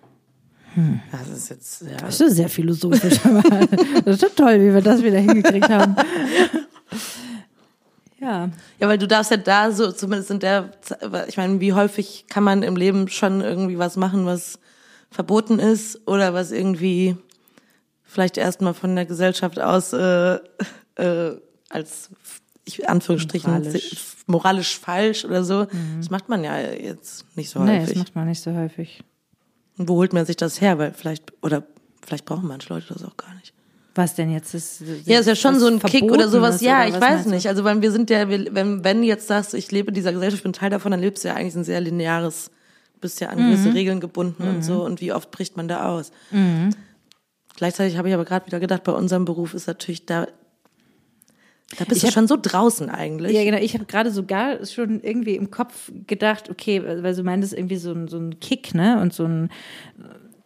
Das 1.11 1.29
ist 1.29 1.49
jetzt, 1.51 1.83
ja. 1.83 1.96
Das 1.96 2.20
ist 2.20 2.37
sehr 2.37 2.49
philosophisch. 2.49 3.18
aber 3.25 3.66
das 4.05 4.14
ist 4.16 4.23
doch 4.23 4.35
toll, 4.37 4.61
wie 4.61 4.73
wir 4.73 4.83
das 4.83 5.03
wieder 5.03 5.18
hingekriegt 5.18 5.68
haben. 5.68 5.96
Ja. 8.20 8.51
Ja, 8.79 8.87
weil 8.87 8.99
du 8.99 9.09
darfst 9.09 9.31
ja 9.31 9.38
da 9.38 9.73
so, 9.73 9.92
zumindest 9.92 10.31
in 10.31 10.40
der, 10.40 10.73
ich 11.27 11.38
meine, 11.38 11.59
wie 11.59 11.73
häufig 11.73 12.27
kann 12.29 12.44
man 12.44 12.62
im 12.62 12.77
Leben 12.77 13.09
schon 13.09 13.40
irgendwie 13.40 13.79
was 13.79 13.96
machen, 13.96 14.27
was 14.27 14.59
verboten 15.11 15.59
ist 15.59 16.07
oder 16.07 16.35
was 16.35 16.53
irgendwie 16.53 17.16
vielleicht 18.05 18.37
erstmal 18.37 18.75
von 18.75 18.94
der 18.96 19.07
Gesellschaft 19.07 19.59
aus 19.61 19.92
äh, 19.92 20.38
äh, 20.96 21.37
als 21.68 22.11
ich 22.64 22.88
Anführungsstrichen 22.88 23.51
Moralisch. 23.53 24.07
moralisch, 24.27 24.79
falsch 24.79 25.25
oder 25.25 25.42
so. 25.44 25.66
Das 25.99 26.11
macht 26.11 26.29
man 26.29 26.44
ja 26.44 26.59
jetzt 26.61 27.25
nicht 27.37 27.51
so 27.51 27.61
Nee, 27.61 27.79
das 27.81 27.88
häufig. 27.88 27.99
macht 27.99 28.14
man 28.16 28.27
nicht 28.29 28.40
so 28.42 28.55
häufig. 28.55 29.03
Und 29.79 29.88
wo 29.88 29.94
holt 29.96 30.12
man 30.12 30.27
sich 30.27 30.37
das 30.37 30.61
her? 30.61 30.79
Weil 30.79 30.92
vielleicht, 30.92 31.33
oder 31.42 31.64
vielleicht 32.07 32.27
brauchen 32.27 32.46
manche 32.46 32.73
Leute 32.73 32.92
das 32.92 33.03
auch 33.05 33.16
gar 33.16 33.35
nicht. 33.35 33.53
Was 33.94 34.14
denn 34.14 34.31
jetzt 34.31 34.55
ist? 34.55 34.83
Ja, 35.05 35.18
ist 35.18 35.27
ja 35.27 35.35
schon 35.35 35.59
so 35.59 35.66
ein 35.66 35.81
Kick 35.81 36.05
oder 36.05 36.29
sowas. 36.29 36.57
ist, 36.57 36.61
Ja, 36.62 36.87
oder 36.87 36.88
ich 36.94 37.01
weiß 37.01 37.27
nicht. 37.27 37.49
Also 37.49 37.64
wenn 37.64 37.83
wir 37.83 37.90
sind 37.90 38.09
ja, 38.11 38.29
wir, 38.29 38.55
wenn, 38.55 38.85
wenn 38.85 39.01
du 39.01 39.07
jetzt 39.09 39.27
sagst, 39.27 39.53
ich 39.55 39.73
lebe 39.73 39.88
in 39.88 39.94
dieser 39.94 40.12
Gesellschaft, 40.12 40.40
ich 40.40 40.44
bin 40.44 40.53
Teil 40.53 40.70
davon, 40.70 40.92
dann 40.92 41.01
lebst 41.01 41.25
du 41.25 41.29
ja 41.29 41.35
eigentlich 41.35 41.57
ein 41.57 41.64
sehr 41.64 41.81
lineares 41.81 42.51
bist 43.01 43.21
ja 43.21 43.29
an 43.29 43.39
gewisse 43.39 43.73
Regeln 43.75 44.01
gebunden 44.01 44.43
und 44.49 44.63
so 44.65 44.85
und 44.85 45.01
wie 45.01 45.13
oft 45.13 45.31
bricht 45.31 45.57
man 45.57 45.69
da 45.69 45.89
aus. 45.89 46.13
Gleichzeitig 47.57 47.97
habe 47.99 48.09
ich 48.09 48.15
aber 48.15 48.25
gerade 48.25 48.47
wieder 48.47 48.61
gedacht, 48.61 48.85
bei 48.85 48.93
unserem 48.93 49.25
Beruf 49.25 49.55
ist 49.55 49.67
natürlich 49.67 50.07
da, 50.07 50.27
da 51.79 51.85
bist 51.85 51.99
Ich 51.99 52.01
du 52.03 52.07
hab- 52.09 52.15
schon 52.15 52.27
so 52.29 52.37
draußen 52.41 52.89
eigentlich. 52.91 53.33
Ja, 53.37 53.45
genau. 53.45 53.59
Ich 53.59 53.75
habe 53.75 53.85
gerade 53.85 54.11
sogar 54.11 54.65
schon 54.67 55.01
irgendwie 55.03 55.37
im 55.37 55.51
Kopf 55.51 55.91
gedacht, 56.07 56.49
okay, 56.51 56.83
weil 56.85 57.15
du 57.15 57.23
meintest 57.23 57.53
irgendwie 57.53 57.77
so 57.77 57.93
ein, 57.93 58.09
so 58.09 58.19
ein 58.19 58.41
Kick, 58.41 58.75
ne? 58.75 59.01
Und 59.01 59.13
so 59.13 59.25
ein, 59.25 59.51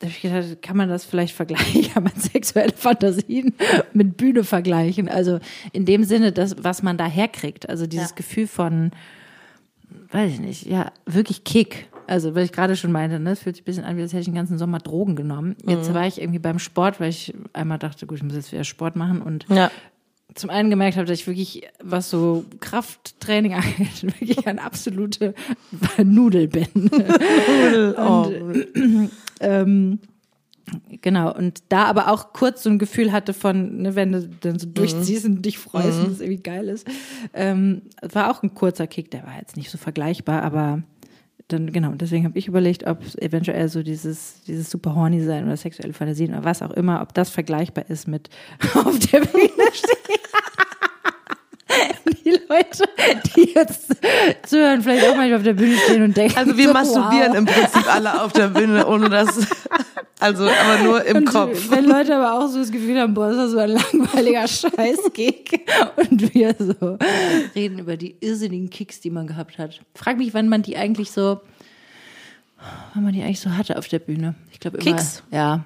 da 0.01 0.07
habe 0.09 0.11
ich 0.17 0.21
gedacht, 0.23 0.61
kann 0.63 0.77
man 0.77 0.89
das 0.89 1.05
vielleicht 1.05 1.35
vergleichen? 1.35 1.83
Kann 1.95 2.03
man 2.03 2.13
sexuelle 2.17 2.73
Fantasien 2.75 3.55
mit 3.93 4.17
Bühne 4.17 4.45
vergleichen? 4.45 5.09
Also 5.09 5.39
in 5.73 5.85
dem 5.87 6.05
Sinne, 6.05 6.33
das, 6.33 6.57
was 6.63 6.83
man 6.83 6.99
da 6.99 7.07
herkriegt. 7.07 7.69
Also 7.71 7.87
dieses 7.87 8.11
Ja. 8.11 8.17
Gefühl 8.17 8.47
von, 8.47 8.91
weiß 10.11 10.33
ich 10.33 10.41
nicht, 10.41 10.67
ja, 10.67 10.91
wirklich 11.07 11.45
Kick. 11.45 11.89
Also, 12.07 12.35
weil 12.35 12.45
ich 12.45 12.53
gerade 12.53 12.77
schon 12.77 12.93
meinte, 12.93 13.19
ne, 13.19 13.31
es 13.31 13.41
fühlt 13.41 13.57
sich 13.57 13.63
ein 13.63 13.67
bisschen 13.67 13.85
an, 13.85 13.97
wie 13.97 14.03
als 14.03 14.13
hätte 14.13 14.21
ich 14.21 14.27
den 14.27 14.35
ganzen 14.35 14.59
Sommer 14.59 14.79
Drogen 14.79 15.17
genommen. 15.17 15.57
Jetzt 15.67 15.89
Mhm. 15.89 15.95
war 15.95 16.07
ich 16.07 16.21
irgendwie 16.21 16.39
beim 16.39 16.59
Sport, 16.59 17.01
weil 17.01 17.11
ich 17.11 17.33
einmal 17.53 17.79
dachte, 17.79 18.07
gut, 18.07 18.19
ich 18.19 18.25
muss 18.25 18.35
jetzt 18.35 18.53
wieder 18.53 18.65
Sport 18.65 18.97
machen 18.97 19.23
und 19.23 19.47
Ja. 19.49 19.71
zum 20.35 20.51
einen 20.51 20.69
gemerkt 20.71 20.97
habe, 20.97 21.07
dass 21.07 21.19
ich 21.19 21.27
wirklich, 21.27 21.63
was 21.83 22.11
so 22.11 22.45
Krafttraining 22.61 23.55
angeht, 23.55 24.03
wirklich 24.03 24.47
eine 24.47 24.63
absolute 24.63 25.35
Nudel 26.03 26.49
bin. 26.49 26.67
Oh, 27.97 28.31
ähm, 29.41 29.99
genau, 31.03 31.35
und 31.35 31.63
da 31.69 31.85
aber 31.85 32.09
auch 32.11 32.33
kurz 32.33 32.63
so 32.63 32.71
ein 32.71 32.79
Gefühl 32.79 33.13
hatte 33.13 33.33
von, 33.35 33.83
ne, 33.83 33.95
wenn 33.95 34.13
du 34.13 34.29
dann 34.41 34.59
so 34.59 34.67
durchziehst 34.67 35.25
und 35.27 35.43
dich 35.43 35.59
freust 35.59 36.01
und 36.01 36.11
das 36.11 36.21
irgendwie 36.21 36.43
geil 36.43 36.69
ist. 36.69 36.87
Ähm, 37.33 37.83
es 38.01 38.15
war 38.15 38.31
auch 38.31 38.43
ein 38.43 38.55
kurzer 38.55 38.87
Kick, 38.87 39.11
der 39.11 39.25
war 39.25 39.37
jetzt 39.39 39.57
nicht 39.57 39.71
so 39.71 39.79
vergleichbar, 39.79 40.43
aber 40.43 40.83
dann, 41.49 41.73
genau, 41.73 41.93
deswegen 41.93 42.25
habe 42.25 42.39
ich 42.39 42.49
überlegt, 42.49 42.87
ob 42.87 43.01
eventuell 43.19 43.69
so 43.69 43.83
dieses, 43.83 44.43
dieses 44.47 44.71
super 44.71 44.95
horny 44.95 45.21
sein 45.21 45.45
oder 45.45 45.57
sexuelle 45.57 45.93
Fantasien 45.93 46.33
oder 46.33 46.45
was 46.45 46.63
auch 46.63 46.71
immer, 46.71 47.03
ob 47.03 47.13
das 47.15 47.31
vergleichbar 47.31 47.85
ist 47.89 48.09
mit 48.09 48.31
auf 48.75 48.99
der 48.99 49.21
Bühne 49.21 49.71
stehen. 49.73 50.21
Die 52.25 52.31
Leute, 52.31 52.85
die 53.37 53.53
jetzt 53.55 53.95
zuhören, 54.47 54.83
vielleicht 54.83 55.05
auch 55.05 55.17
manchmal 55.17 55.37
auf 55.37 55.43
der 55.43 55.53
Bühne 55.53 55.77
stehen 55.77 56.03
und 56.03 56.17
denken. 56.17 56.37
Also 56.37 56.57
wir 56.57 56.69
so, 56.69 56.73
masturbieren 56.73 57.33
wow. 57.33 57.39
im 57.39 57.45
Prinzip 57.45 57.95
alle 57.95 58.23
auf 58.23 58.33
der 58.33 58.49
Bühne, 58.49 58.87
ohne 58.87 59.11
dass, 59.11 59.47
also 60.21 60.49
aber 60.49 60.83
nur 60.83 61.05
im 61.05 61.19
Und 61.19 61.25
Kopf. 61.27 61.71
Wenn 61.71 61.85
Leute 61.85 62.17
aber 62.17 62.39
auch 62.39 62.49
so 62.49 62.59
das 62.59 62.71
Gefühl 62.71 62.99
haben, 62.99 63.13
boah, 63.13 63.29
das 63.29 63.47
ist 63.47 63.53
so 63.53 63.59
ein 63.59 63.71
langweiliger 63.71 64.49
Scheiß-Gig 64.49 65.67
und 65.97 66.35
wir 66.35 66.55
so 66.59 66.99
reden 67.55 67.79
über 67.79 67.97
die 67.97 68.17
irrsinnigen 68.21 68.71
Kicks, 68.71 69.01
die 69.01 69.11
man 69.11 69.27
gehabt 69.27 69.59
hat. 69.59 69.81
Frag 69.95 70.17
mich, 70.17 70.33
wann 70.33 70.49
man 70.49 70.63
die 70.63 70.77
eigentlich 70.77 71.11
so, 71.11 71.41
wann 72.95 73.05
man 73.05 73.13
die 73.13 73.23
eigentlich 73.23 73.41
so 73.41 73.51
hatte 73.51 73.77
auf 73.77 73.89
der 73.89 73.99
Bühne. 73.99 74.35
Ich 74.51 74.61
glaube 74.61 74.79
immer. 74.79 74.97
Kicks? 74.97 75.23
Ja. 75.31 75.65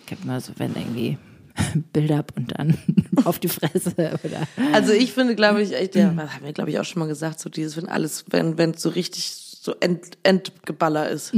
Ich 0.00 0.06
glaube 0.06 0.24
immer 0.24 0.40
so, 0.40 0.52
wenn 0.56 0.74
irgendwie 0.74 1.16
Build-up 1.92 2.32
und 2.36 2.58
dann 2.58 2.78
auf 3.24 3.38
die 3.38 3.48
Fresse 3.48 3.92
oder. 3.96 4.46
Also 4.72 4.92
ich 4.92 5.12
finde, 5.12 5.34
glaube 5.34 5.62
ich, 5.62 5.74
echt, 5.74 5.94
ja, 5.94 6.10
das 6.10 6.34
haben 6.34 6.44
wir, 6.44 6.52
glaube 6.52 6.70
ich, 6.70 6.78
auch 6.78 6.84
schon 6.84 7.00
mal 7.00 7.08
gesagt, 7.08 7.40
so 7.40 7.48
dieses, 7.50 7.76
wenn 7.76 7.88
alles, 7.88 8.24
wenn, 8.30 8.58
wenn 8.58 8.70
es 8.70 8.82
so 8.82 8.88
richtig 8.90 9.42
so 9.62 9.76
end, 9.78 10.18
Endgeballer 10.24 11.08
ist. 11.08 11.32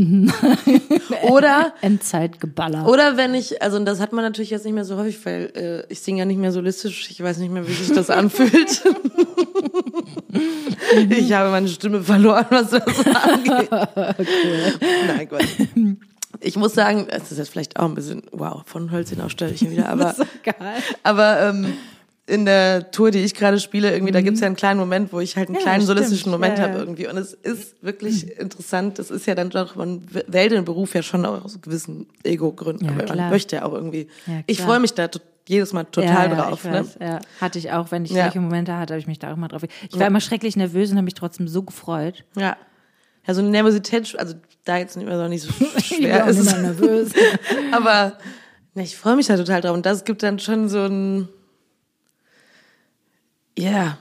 Oder 1.28 1.74
Endzeitgeballer. 1.82 2.88
Oder 2.88 3.18
wenn 3.18 3.34
ich, 3.34 3.60
also 3.60 3.78
das 3.84 4.00
hat 4.00 4.14
man 4.14 4.24
natürlich 4.24 4.48
jetzt 4.48 4.64
nicht 4.64 4.72
mehr 4.72 4.86
so 4.86 4.96
häufig, 4.96 5.26
weil 5.26 5.52
äh, 5.54 5.92
ich 5.92 6.00
singe 6.00 6.20
ja 6.20 6.24
nicht 6.24 6.38
mehr 6.38 6.50
solistisch, 6.50 7.10
ich 7.10 7.22
weiß 7.22 7.36
nicht 7.36 7.52
mehr, 7.52 7.68
wie 7.68 7.72
sich 7.74 7.94
das 7.94 8.08
anfühlt. 8.08 8.82
ich 11.10 11.32
habe 11.34 11.50
meine 11.50 11.68
Stimme 11.68 12.02
verloren, 12.02 12.46
was 12.48 12.70
das 12.70 12.82
angeht. 13.06 13.70
Nein, 15.06 15.28
Gott. 15.28 15.46
Ich 16.44 16.56
muss 16.56 16.74
sagen, 16.74 17.06
es 17.08 17.32
ist 17.32 17.38
jetzt 17.38 17.50
vielleicht 17.50 17.78
auch 17.78 17.86
ein 17.86 17.94
bisschen, 17.94 18.22
wow, 18.32 18.62
von 18.66 18.90
Hölzchen 18.90 19.20
auf 19.20 19.30
Stöllchen 19.30 19.70
wieder, 19.70 19.88
aber, 19.88 20.14
aber 21.02 21.40
ähm, 21.40 21.74
in 22.26 22.44
der 22.44 22.90
Tour, 22.90 23.10
die 23.10 23.18
ich 23.18 23.34
gerade 23.34 23.60
spiele, 23.60 23.92
irgendwie, 23.92 24.12
da 24.12 24.20
gibt's 24.20 24.40
ja 24.40 24.46
einen 24.46 24.56
kleinen 24.56 24.78
Moment, 24.78 25.12
wo 25.12 25.20
ich 25.20 25.36
halt 25.36 25.48
einen 25.48 25.56
Ja, 25.56 25.62
kleinen 25.62 25.84
solistischen 25.84 26.30
Moment 26.30 26.58
Ja, 26.58 26.64
habe 26.64 26.74
ja. 26.74 26.78
irgendwie. 26.80 27.06
Und 27.06 27.16
es 27.18 27.34
ist 27.34 27.82
wirklich 27.82 28.38
interessant. 28.38 28.98
Das 28.98 29.10
ist 29.10 29.26
ja 29.26 29.34
dann 29.34 29.50
doch, 29.50 29.76
man 29.76 30.02
wählt 30.26 30.52
den 30.52 30.64
Beruf 30.64 30.94
ja 30.94 31.02
schon 31.02 31.26
auch 31.26 31.44
aus 31.44 31.60
gewissen 31.60 32.06
Ego-Gründen. 32.22 32.88
Aber 32.88 32.96
man 32.96 33.06
klar. 33.06 33.30
möchte 33.30 33.56
ja 33.56 33.64
auch 33.64 33.72
irgendwie. 33.72 34.08
Ich 34.46 34.60
freue 34.60 34.80
mich 34.80 34.94
da 34.94 35.08
jedes 35.46 35.74
Mal 35.74 35.84
total 35.84 36.30
drauf. 36.30 36.64
Ja, 36.64 36.70
ne? 36.70 36.78
weiß, 36.80 36.98
ja. 37.00 37.20
Hatte 37.40 37.58
ich 37.58 37.72
auch, 37.72 37.90
wenn 37.90 38.04
ich 38.04 38.12
solche 38.12 38.40
Momente 38.40 38.76
hatte, 38.76 38.94
habe 38.94 39.00
ich 39.00 39.06
mich 39.06 39.18
da 39.18 39.30
auch 39.30 39.36
immer 39.36 39.48
drauf. 39.48 39.62
Ich 39.62 39.98
war 39.98 40.06
immer 40.06 40.20
schrecklich 40.20 40.56
nervös 40.56 40.90
und 40.90 40.96
habe 40.96 41.04
mich 41.04 41.14
trotzdem 41.14 41.48
so 41.48 41.62
gefreut. 41.62 42.24
Ja. 42.36 42.56
Ja, 43.26 43.34
so 43.34 43.40
eine 43.40 43.50
Nervosität, 43.50 44.18
also 44.18 44.34
da 44.64 44.76
jetzt 44.78 44.96
nicht 44.96 45.06
mehr 45.06 45.18
so 45.18 45.28
nicht 45.28 45.42
so 45.42 45.48
Ich 45.76 45.90
bin 45.90 45.98
schwer 46.02 46.26
ist. 46.26 46.44
nervös. 46.60 47.12
Aber 47.72 48.18
ne, 48.74 48.82
ich 48.82 48.96
freue 48.96 49.16
mich 49.16 49.26
da 49.26 49.36
total 49.36 49.60
drauf. 49.60 49.74
Und 49.74 49.86
das 49.86 50.04
gibt 50.04 50.22
dann 50.22 50.38
schon 50.38 50.68
so 50.68 50.80
ein, 50.80 51.28
ja, 53.58 53.98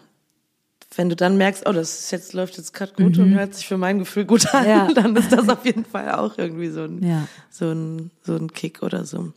wenn 0.96 1.10
du 1.10 1.16
dann 1.16 1.38
merkst, 1.38 1.68
oh, 1.68 1.72
das 1.72 2.00
ist 2.02 2.12
jetzt 2.12 2.34
läuft 2.34 2.58
jetzt 2.58 2.74
gerade 2.74 2.94
gut 2.94 3.18
und 3.18 3.34
hört 3.34 3.56
sich 3.56 3.66
für 3.68 3.78
mein 3.78 3.98
Gefühl 3.98 4.26
gut 4.26 4.54
an, 4.54 4.64
Mhm. 4.64 4.70
Ja. 4.70 4.88
dann 4.94 5.16
ist 5.16 5.32
das 5.32 5.50
auf 5.50 5.66
jeden 5.66 5.86
Fall 5.86 6.12
auch 6.12 6.38
irgendwie 6.38 6.70
so 6.70 6.82
ein, 6.84 7.02
Ja. 7.04 7.20
Mhm. 7.22 7.28
so 7.50 7.72
ein, 7.72 8.12
so 8.22 8.36
ein 8.36 8.52
Kick 8.54 8.84
oder 8.84 9.04
so. 9.06 9.34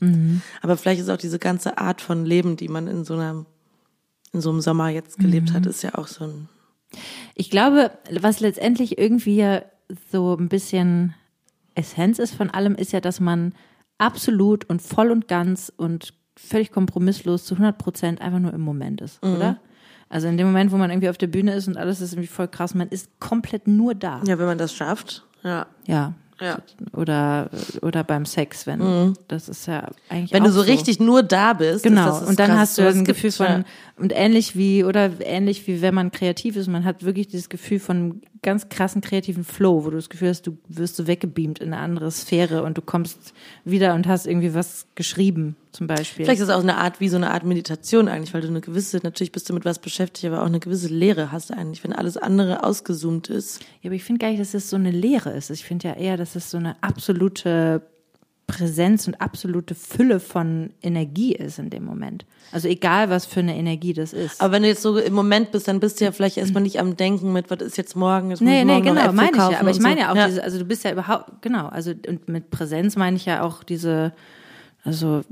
Aber 0.62 0.76
vielleicht 0.76 1.00
ist 1.00 1.08
auch 1.08 1.16
diese 1.16 1.38
ganze 1.38 1.78
Art 1.78 2.00
von 2.02 2.26
Leben, 2.26 2.56
die 2.56 2.68
man 2.68 2.86
in 2.88 3.04
so 3.04 3.14
einer, 3.14 3.46
in 4.32 4.40
so 4.42 4.50
einem 4.50 4.60
Sommer 4.60 4.90
jetzt 4.90 5.18
gelebt 5.18 5.50
Mhm. 5.50 5.54
hat, 5.54 5.66
ist 5.66 5.82
ja 5.82 5.94
auch 5.94 6.08
so 6.08 6.24
ein, 6.24 6.48
Ich 7.34 7.48
glaube, 7.50 7.90
was 8.20 8.40
letztendlich 8.40 8.98
irgendwie 8.98 9.36
ja 9.36 9.62
so 10.10 10.36
ein 10.36 10.48
bisschen 10.48 11.14
Essenz 11.74 12.18
ist 12.18 12.34
von 12.34 12.50
allem, 12.50 12.74
ist 12.74 12.92
ja, 12.92 13.00
dass 13.00 13.20
man 13.20 13.54
absolut 13.98 14.68
und 14.68 14.82
voll 14.82 15.10
und 15.10 15.28
ganz 15.28 15.72
und 15.76 16.14
völlig 16.36 16.70
kompromisslos 16.70 17.44
zu 17.44 17.54
100 17.54 17.78
Prozent 17.78 18.20
einfach 18.20 18.38
nur 18.38 18.52
im 18.52 18.60
Moment 18.60 19.00
ist, 19.00 19.22
oder? 19.22 19.58
Also 20.08 20.28
in 20.28 20.36
dem 20.36 20.46
Moment, 20.46 20.70
wo 20.70 20.76
man 20.76 20.90
irgendwie 20.90 21.08
auf 21.08 21.18
der 21.18 21.26
Bühne 21.26 21.54
ist 21.54 21.66
und 21.66 21.76
alles 21.76 22.00
ist 22.00 22.12
irgendwie 22.12 22.28
voll 22.28 22.48
krass, 22.48 22.74
man 22.74 22.88
ist 22.88 23.18
komplett 23.18 23.66
nur 23.66 23.94
da. 23.94 24.20
ja, 24.24 24.38
wenn 24.38 24.46
man 24.46 24.58
das 24.58 24.74
schafft, 24.74 25.24
ja. 25.42 25.66
Ja. 25.86 26.14
Ja. 26.38 26.58
Oder, 26.92 27.48
oder 27.80 28.04
beim 28.04 28.26
Sex, 28.26 28.66
wenn, 28.66 29.14
das 29.26 29.48
ist 29.48 29.66
ja 29.66 29.88
eigentlich 30.10 30.34
Wenn 30.34 30.44
du 30.44 30.52
so 30.52 30.60
richtig 30.60 31.00
nur 31.00 31.22
da 31.22 31.54
bist, 31.54 31.82
Genau, 31.82 32.02
ist 32.02 32.06
das 32.08 32.20
das 32.20 32.28
und 32.28 32.38
dann 32.38 32.50
hast 32.52 32.76
Krasseste, 32.76 32.92
du 32.92 32.98
es 33.00 33.04
Gefühl 33.06 33.32
von. 33.32 33.64
Und 33.98 34.12
ähnlich 34.14 34.56
wie, 34.56 34.84
oder 34.84 35.10
ähnlich 35.20 35.66
wie 35.66 35.80
wenn 35.80 35.94
man 35.94 36.10
kreativ 36.10 36.56
ist, 36.56 36.68
man 36.68 36.84
hat 36.84 37.02
wirklich 37.02 37.28
dieses 37.28 37.48
Gefühl 37.48 37.80
von 37.80 37.96
einem 37.96 38.20
ganz 38.42 38.68
krassen 38.68 39.00
kreativen 39.00 39.42
Flow, 39.42 39.84
wo 39.84 39.90
du 39.90 39.96
das 39.96 40.10
Gefühl 40.10 40.28
hast, 40.28 40.46
du 40.46 40.58
wirst 40.68 40.96
so 40.96 41.06
weggebeamt 41.06 41.60
in 41.60 41.72
eine 41.72 41.82
andere 41.82 42.10
Sphäre 42.10 42.62
und 42.62 42.76
du 42.76 42.82
kommst 42.82 43.32
wieder 43.64 43.94
und 43.94 44.06
hast 44.06 44.26
irgendwie 44.26 44.52
was 44.52 44.86
geschrieben, 44.96 45.56
zum 45.72 45.86
Beispiel. 45.86 46.26
Vielleicht 46.26 46.42
ist 46.42 46.48
es 46.48 46.54
auch 46.54 46.62
eine 46.62 46.76
Art, 46.76 47.00
wie 47.00 47.08
so 47.08 47.16
eine 47.16 47.30
Art 47.30 47.44
Meditation 47.44 48.08
eigentlich, 48.08 48.34
weil 48.34 48.42
du 48.42 48.48
eine 48.48 48.60
gewisse, 48.60 48.98
natürlich 49.02 49.32
bist 49.32 49.48
du 49.48 49.54
mit 49.54 49.64
was 49.64 49.78
beschäftigt, 49.78 50.26
aber 50.26 50.42
auch 50.42 50.46
eine 50.46 50.60
gewisse 50.60 50.88
Leere 50.88 51.32
hast 51.32 51.50
eigentlich, 51.50 51.82
wenn 51.82 51.94
alles 51.94 52.18
andere 52.18 52.64
ausgezoomt 52.64 53.28
ist. 53.28 53.60
Ja, 53.80 53.88
aber 53.88 53.94
ich 53.94 54.04
finde 54.04 54.18
gar 54.18 54.28
nicht, 54.28 54.40
dass 54.40 54.52
es 54.52 54.68
so 54.68 54.76
eine 54.76 54.90
Lehre 54.90 55.30
ist. 55.30 55.50
Ich 55.50 55.64
finde 55.64 55.88
ja 55.88 55.94
eher, 55.94 56.18
dass 56.18 56.36
es 56.36 56.50
so 56.50 56.58
eine 56.58 56.76
absolute 56.82 57.82
Präsenz 58.46 59.08
und 59.08 59.20
absolute 59.20 59.74
Fülle 59.74 60.20
von 60.20 60.70
Energie 60.80 61.34
ist 61.34 61.58
in 61.58 61.68
dem 61.68 61.84
Moment. 61.84 62.26
Also 62.52 62.68
egal, 62.68 63.10
was 63.10 63.26
für 63.26 63.40
eine 63.40 63.56
Energie 63.56 63.92
das 63.92 64.12
ist. 64.12 64.40
Aber 64.40 64.52
wenn 64.52 64.62
du 64.62 64.68
jetzt 64.68 64.82
so 64.82 64.96
im 64.98 65.14
Moment 65.14 65.50
bist, 65.50 65.66
dann 65.66 65.80
bist 65.80 66.00
du 66.00 66.04
ja 66.04 66.12
vielleicht 66.12 66.36
erstmal 66.36 66.62
nicht 66.62 66.78
am 66.78 66.96
Denken 66.96 67.32
mit, 67.32 67.50
was 67.50 67.60
ist 67.60 67.76
jetzt 67.76 67.96
morgen, 67.96 68.30
jetzt 68.30 68.40
muss 68.40 68.48
Nee, 68.48 68.64
nee, 68.64 68.74
morgen 68.74 68.94
noch 68.94 69.02
genau, 69.02 69.12
meine 69.12 69.30
ich 69.32 69.36
ja. 69.52 69.60
Aber 69.60 69.70
ich 69.70 69.80
meine 69.80 69.96
so. 69.96 70.00
ja 70.02 70.12
auch 70.12 70.26
diese, 70.28 70.44
also 70.44 70.58
du 70.60 70.64
bist 70.64 70.84
ja 70.84 70.92
überhaupt, 70.92 71.42
genau, 71.42 71.66
also 71.66 71.92
und 72.06 72.28
mit 72.28 72.50
Präsenz 72.50 72.94
meine 72.94 73.16
ich 73.16 73.24
ja 73.26 73.42
auch 73.42 73.64
diese, 73.64 74.12
also 74.84 75.22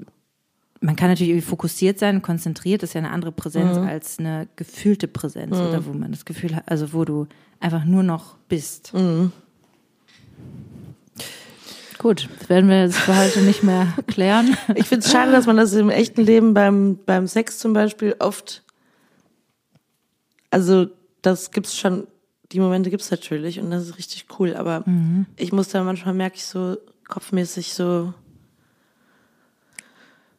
man 0.81 0.97
kann 0.97 1.09
natürlich 1.09 1.31
irgendwie 1.31 1.47
fokussiert 1.47 1.99
sein, 2.01 2.21
konzentriert, 2.21 2.83
ist 2.83 2.95
ja 2.95 2.99
eine 3.01 3.11
andere 3.11 3.33
Präsenz 3.33 3.79
Mhm. 3.79 3.87
als 3.87 4.19
eine 4.19 4.49
gefühlte 4.57 5.07
Präsenz 5.09 5.57
oder 5.57 5.87
wo 5.87 5.93
man 5.93 6.11
das 6.11 6.25
Gefühl 6.25 6.57
hat, 6.57 6.65
also 6.67 6.93
wo 6.93 7.05
du 7.05 7.27
einfach 7.61 7.85
nur 7.85 8.03
noch 8.03 8.37
bist. 8.49 8.93
Mhm. 8.93 9.31
Gut, 12.05 12.29
das 12.39 12.51
werden 12.51 12.69
wir 12.69 12.83
jetzt 12.83 12.99
für 12.99 13.17
heute 13.17 13.41
nicht 13.41 13.63
mehr 13.63 13.87
klären. 14.07 14.59
Ich 14.75 14.89
finde 14.89 15.07
es 15.07 15.11
schade, 15.11 15.33
dass 15.33 15.47
man 15.47 15.57
das 15.57 15.73
im 15.73 15.89
echten 15.89 16.21
Leben 16.21 16.53
beim, 16.53 16.99
beim 17.07 17.27
Sex 17.27 17.57
zum 17.59 17.73
Beispiel 17.73 18.15
oft, 18.19 18.63
also 20.51 20.87
das 21.23 21.51
gibt's 21.51 21.75
schon, 21.75 22.07
die 22.53 22.61
Momente 22.61 22.91
gibt's 22.91 23.11
natürlich 23.11 23.59
und 23.59 23.71
das 23.71 23.85
ist 23.85 23.97
richtig 23.97 24.27
cool, 24.39 24.55
aber 24.55 24.83
Mhm. 24.85 25.25
ich 25.37 25.51
muss 25.51 25.69
da 25.69 25.83
manchmal 25.83 26.13
merke 26.13 26.37
ich 26.37 26.45
so 26.45 26.77
kopfmäßig 27.09 27.73
so, 27.73 28.13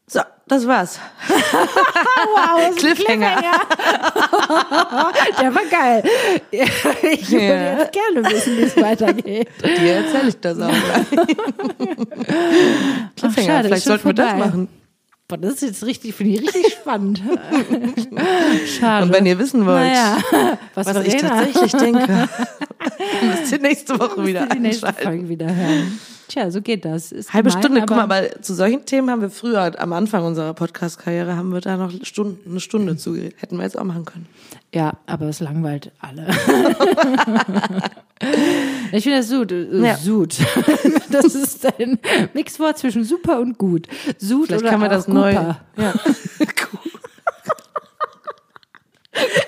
so, 0.07 0.21
das 0.47 0.67
war's. 0.67 0.99
Wow, 1.27 2.75
Cliffhanger. 2.75 3.41
Der 5.41 5.55
war 5.55 5.65
geil. 5.69 6.03
Ich 7.11 7.31
würde 7.31 7.77
jetzt 7.79 7.91
gerne 7.91 8.29
wissen, 8.29 8.57
wie 8.57 8.63
es 8.63 8.77
weitergeht. 8.77 9.47
Dir 9.63 9.93
erzähle 9.95 10.29
ich 10.29 10.39
das 10.39 10.59
auch 10.59 10.69
gleich. 10.69 11.07
Cliffhanger, 13.15 13.45
schade, 13.45 13.59
ist 13.59 13.67
vielleicht 13.67 13.83
sollten 13.83 14.05
wir 14.05 14.13
das 14.13 14.37
machen. 14.37 14.67
Boah, 15.27 15.37
das 15.37 15.55
ist 15.55 15.61
jetzt 15.63 15.83
richtig, 15.85 16.13
finde 16.13 16.33
ich 16.33 16.41
richtig 16.41 16.73
spannend. 16.73 17.19
Schade. 18.79 19.05
Und 19.05 19.13
wenn 19.13 19.25
ihr 19.25 19.39
wissen 19.39 19.65
wollt, 19.65 19.81
naja, 19.81 20.17
was, 20.75 20.85
was 20.85 21.03
ich 21.03 21.17
tatsächlich 21.17 21.71
denke, 21.71 22.29
Müsst 23.21 23.51
ihr 23.51 23.59
nächste 23.59 23.99
Woche 23.99 24.25
wieder 24.25 24.45
die 24.47 24.59
nächste 24.59 24.87
einschalten. 24.87 25.09
Folge 25.09 25.29
wieder 25.29 25.53
hören. 25.53 25.99
Tja, 26.35 26.51
so 26.51 26.61
geht 26.61 26.83
das. 26.83 27.13
Ist 27.13 27.33
Halbe 27.33 27.47
gemein, 27.47 27.63
Stunde, 27.63 27.79
guck 27.87 27.91
mal, 27.91 28.03
aber- 28.03 28.41
zu 28.41 28.53
solchen 28.53 28.83
Themen 28.83 29.09
haben 29.09 29.21
wir 29.21 29.29
früher, 29.29 29.71
am 29.79 29.93
Anfang 29.93 30.25
unserer 30.25 30.53
Podcast-Karriere, 30.53 31.37
haben 31.37 31.53
wir 31.53 31.61
da 31.61 31.77
noch 31.77 31.93
Stunden, 32.03 32.51
eine 32.51 32.59
Stunde 32.59 32.97
zugeredet. 32.97 33.35
Hätten 33.37 33.55
wir 33.55 33.63
jetzt 33.63 33.79
auch 33.79 33.85
machen 33.85 34.03
können. 34.03 34.27
Ja, 34.73 34.97
aber 35.07 35.27
es 35.29 35.39
langweilt 35.39 35.93
alle. 36.01 36.27
ich 38.91 39.03
finde 39.03 39.19
das 39.19 39.29
Sud. 39.29 39.53
Äh, 39.53 39.79
Ja. 39.81 39.95
Sud. 39.95 40.35
Das 41.09 41.33
ist 41.35 41.65
ein 41.79 41.99
Mixwort 42.33 42.77
zwischen 42.79 43.05
super 43.05 43.39
und 43.39 43.57
gut. 43.57 43.87
Sud 44.17 44.47
Vielleicht 44.47 44.63
oder 44.63 44.71
kann 44.71 44.81
man 44.81 44.89
das 44.89 45.07
neu. 45.07 45.31
Ja. 45.31 45.61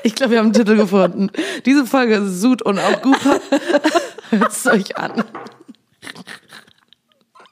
Ich 0.03 0.15
glaube, 0.15 0.31
wir 0.31 0.37
haben 0.39 0.45
einen 0.45 0.53
Titel 0.53 0.77
gefunden. 0.77 1.29
Diese 1.65 1.85
Folge 1.85 2.15
ist 2.15 2.39
Sud 2.39 2.61
und 2.61 2.79
auch 2.79 3.01
Gupa. 3.01 3.35
Hört 4.29 4.51
es 4.53 4.65
euch 4.67 4.95
an. 4.97 5.25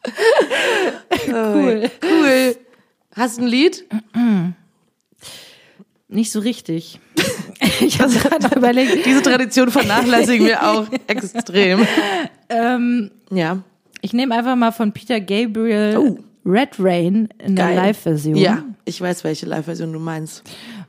Cool. 1.27 1.89
Cool. 2.03 2.55
Hast 3.15 3.37
du 3.37 3.43
ein 3.43 3.47
Lied? 3.47 3.85
Nicht 6.07 6.31
so 6.31 6.39
richtig. 6.39 6.99
Ich 7.81 7.99
habe 7.99 8.11
gerade 8.13 8.55
überlegt. 8.55 9.05
Diese 9.05 9.21
Tradition 9.21 9.71
vernachlässigen 9.71 10.45
wir 10.45 10.65
auch 10.69 10.87
extrem. 11.07 11.85
Ähm, 12.49 13.11
Ja. 13.31 13.63
ich 14.01 14.13
nehme 14.13 14.35
einfach 14.35 14.55
mal 14.55 14.71
von 14.71 14.91
Peter 14.91 15.19
Gabriel 15.19 15.97
Oh. 15.97 16.17
Red 16.45 16.75
Rain 16.79 17.29
in 17.39 17.55
der 17.55 17.65
Geil. 17.67 17.75
Live-Version. 17.75 18.35
Ja, 18.35 18.63
ich 18.85 19.01
weiß, 19.01 19.23
welche 19.23 19.45
Live-Version 19.47 19.91
du 19.91 19.99
meinst. 19.99 20.43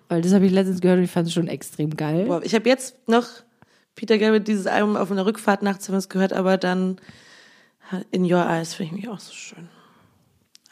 Weil 0.08 0.22
das 0.22 0.32
habe 0.34 0.44
ich 0.46 0.52
letztens 0.52 0.80
gehört 0.80 0.98
und 0.98 1.04
ich 1.04 1.10
fand 1.10 1.26
es 1.28 1.32
schon 1.34 1.48
extrem 1.48 1.96
geil. 1.96 2.26
Boah, 2.26 2.42
ich 2.44 2.54
habe 2.54 2.68
jetzt 2.68 2.96
noch 3.08 3.26
Peter 3.94 4.18
Gabriel 4.18 4.40
dieses 4.40 4.66
Album 4.66 4.96
auf 4.96 5.10
einer 5.10 5.24
Rückfahrt 5.24 5.62
nachts 5.62 5.88
gehört, 6.08 6.32
aber 6.34 6.56
dann 6.58 6.98
In 8.10 8.24
Your 8.24 8.44
Eyes 8.44 8.74
finde 8.74 8.94
ich 8.94 9.02
mich 9.02 9.08
auch 9.08 9.20
so 9.20 9.32
schön. 9.32 9.68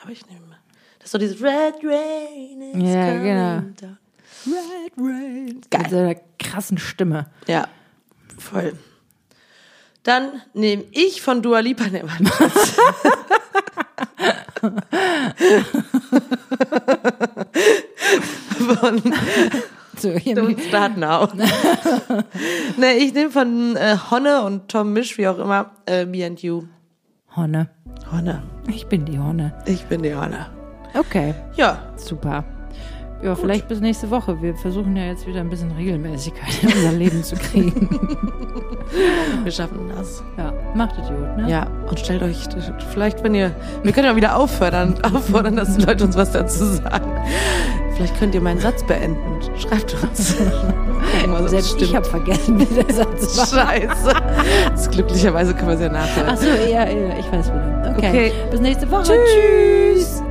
Aber 0.02 0.10
ich 0.10 0.26
nehme 0.26 0.46
mal. 0.46 0.58
Das 0.98 1.06
ist 1.06 1.14
doch 1.14 1.18
dieses 1.18 1.40
Red 1.40 1.74
Rain 1.82 2.62
is 2.72 2.92
Ja, 2.92 3.06
coming 3.08 3.22
genau. 3.22 3.60
down. 3.80 3.98
Red 4.46 4.92
Rain. 4.98 5.60
Geil. 5.70 5.82
Mit 5.82 5.90
seiner 5.90 6.14
krassen 6.38 6.78
Stimme. 6.78 7.26
Ja, 7.46 7.68
voll. 8.38 8.78
Dann 10.02 10.42
nehme 10.52 10.84
ich 10.92 11.22
von 11.22 11.40
Dua 11.42 11.60
Lipa 11.60 11.86
ne, 11.88 12.04
von 18.58 19.02
So, 19.96 20.08
Don't 20.08 20.60
Start 20.68 20.96
Now. 20.96 21.28
ne, 22.76 22.96
ich 22.96 23.14
nehme 23.14 23.30
von 23.30 23.76
äh, 23.76 23.96
Honne 24.10 24.42
und 24.42 24.68
Tom 24.68 24.92
Misch, 24.92 25.16
wie 25.18 25.28
auch 25.28 25.38
immer, 25.38 25.70
äh, 25.86 26.04
Me 26.04 26.26
and 26.26 26.42
You. 26.42 26.64
Honne. 27.36 27.68
Honne. 28.12 28.42
Ich 28.68 28.86
bin 28.86 29.04
die 29.04 29.18
Honne. 29.18 29.52
Ich 29.66 29.84
bin 29.86 30.02
die 30.02 30.14
Honne. 30.14 30.46
Okay, 30.96 31.34
Ja, 31.56 31.78
super. 31.96 32.44
Ja, 33.24 33.34
vielleicht 33.34 33.68
bis 33.68 33.80
nächste 33.80 34.10
Woche. 34.10 34.42
Wir 34.42 34.54
versuchen 34.54 34.94
ja 34.96 35.04
jetzt 35.04 35.26
wieder 35.26 35.40
ein 35.40 35.48
bisschen 35.48 35.72
Regelmäßigkeit 35.72 36.62
in 36.62 36.68
unser 36.68 36.92
Leben 36.92 37.24
zu 37.24 37.36
kriegen. 37.36 37.88
wir 39.42 39.50
schaffen 39.50 39.90
das. 39.96 40.22
Ja, 40.36 40.52
macht 40.74 40.98
es 40.98 41.08
gut, 41.08 41.36
ne? 41.38 41.46
Ja, 41.48 41.66
und 41.88 41.98
stellt 41.98 42.22
euch, 42.22 42.36
vielleicht, 42.90 43.24
wenn 43.24 43.34
ihr, 43.34 43.56
wir 43.82 43.92
können 43.92 44.08
ja 44.08 44.16
wieder 44.16 44.36
auffordern, 44.36 44.94
auffordern, 45.02 45.56
dass 45.56 45.74
die 45.74 45.82
Leute 45.86 46.04
uns 46.04 46.16
was 46.16 46.32
dazu 46.32 46.66
sagen. 46.66 47.10
Vielleicht 47.96 48.18
könnt 48.18 48.34
ihr 48.34 48.42
meinen 48.42 48.60
Satz 48.60 48.84
beenden. 48.84 49.40
Schreibt 49.56 49.94
uns. 50.02 50.36
Was 51.28 51.50
Selbst 51.50 51.80
ich 51.80 51.94
habe 51.94 52.04
vergessen, 52.04 52.58
wie 52.58 52.64
der 52.64 52.92
Satz 52.92 53.38
war. 53.38 53.46
Scheiße. 53.46 54.12
Das 54.70 54.90
glücklicherweise 54.90 55.54
können 55.54 55.68
wir 55.68 55.74
es 55.76 55.80
ja 55.80 55.88
nachhören. 55.88 56.28
Achso, 56.28 56.46
ja, 56.46 56.88
ja, 56.88 57.18
ich 57.18 57.30
weiß 57.30 57.46
wieder. 57.46 57.94
Okay. 57.96 58.08
Okay. 58.08 58.32
Bis 58.50 58.60
nächste 58.60 58.90
Woche. 58.90 59.14
Tschüss. 59.14 60.22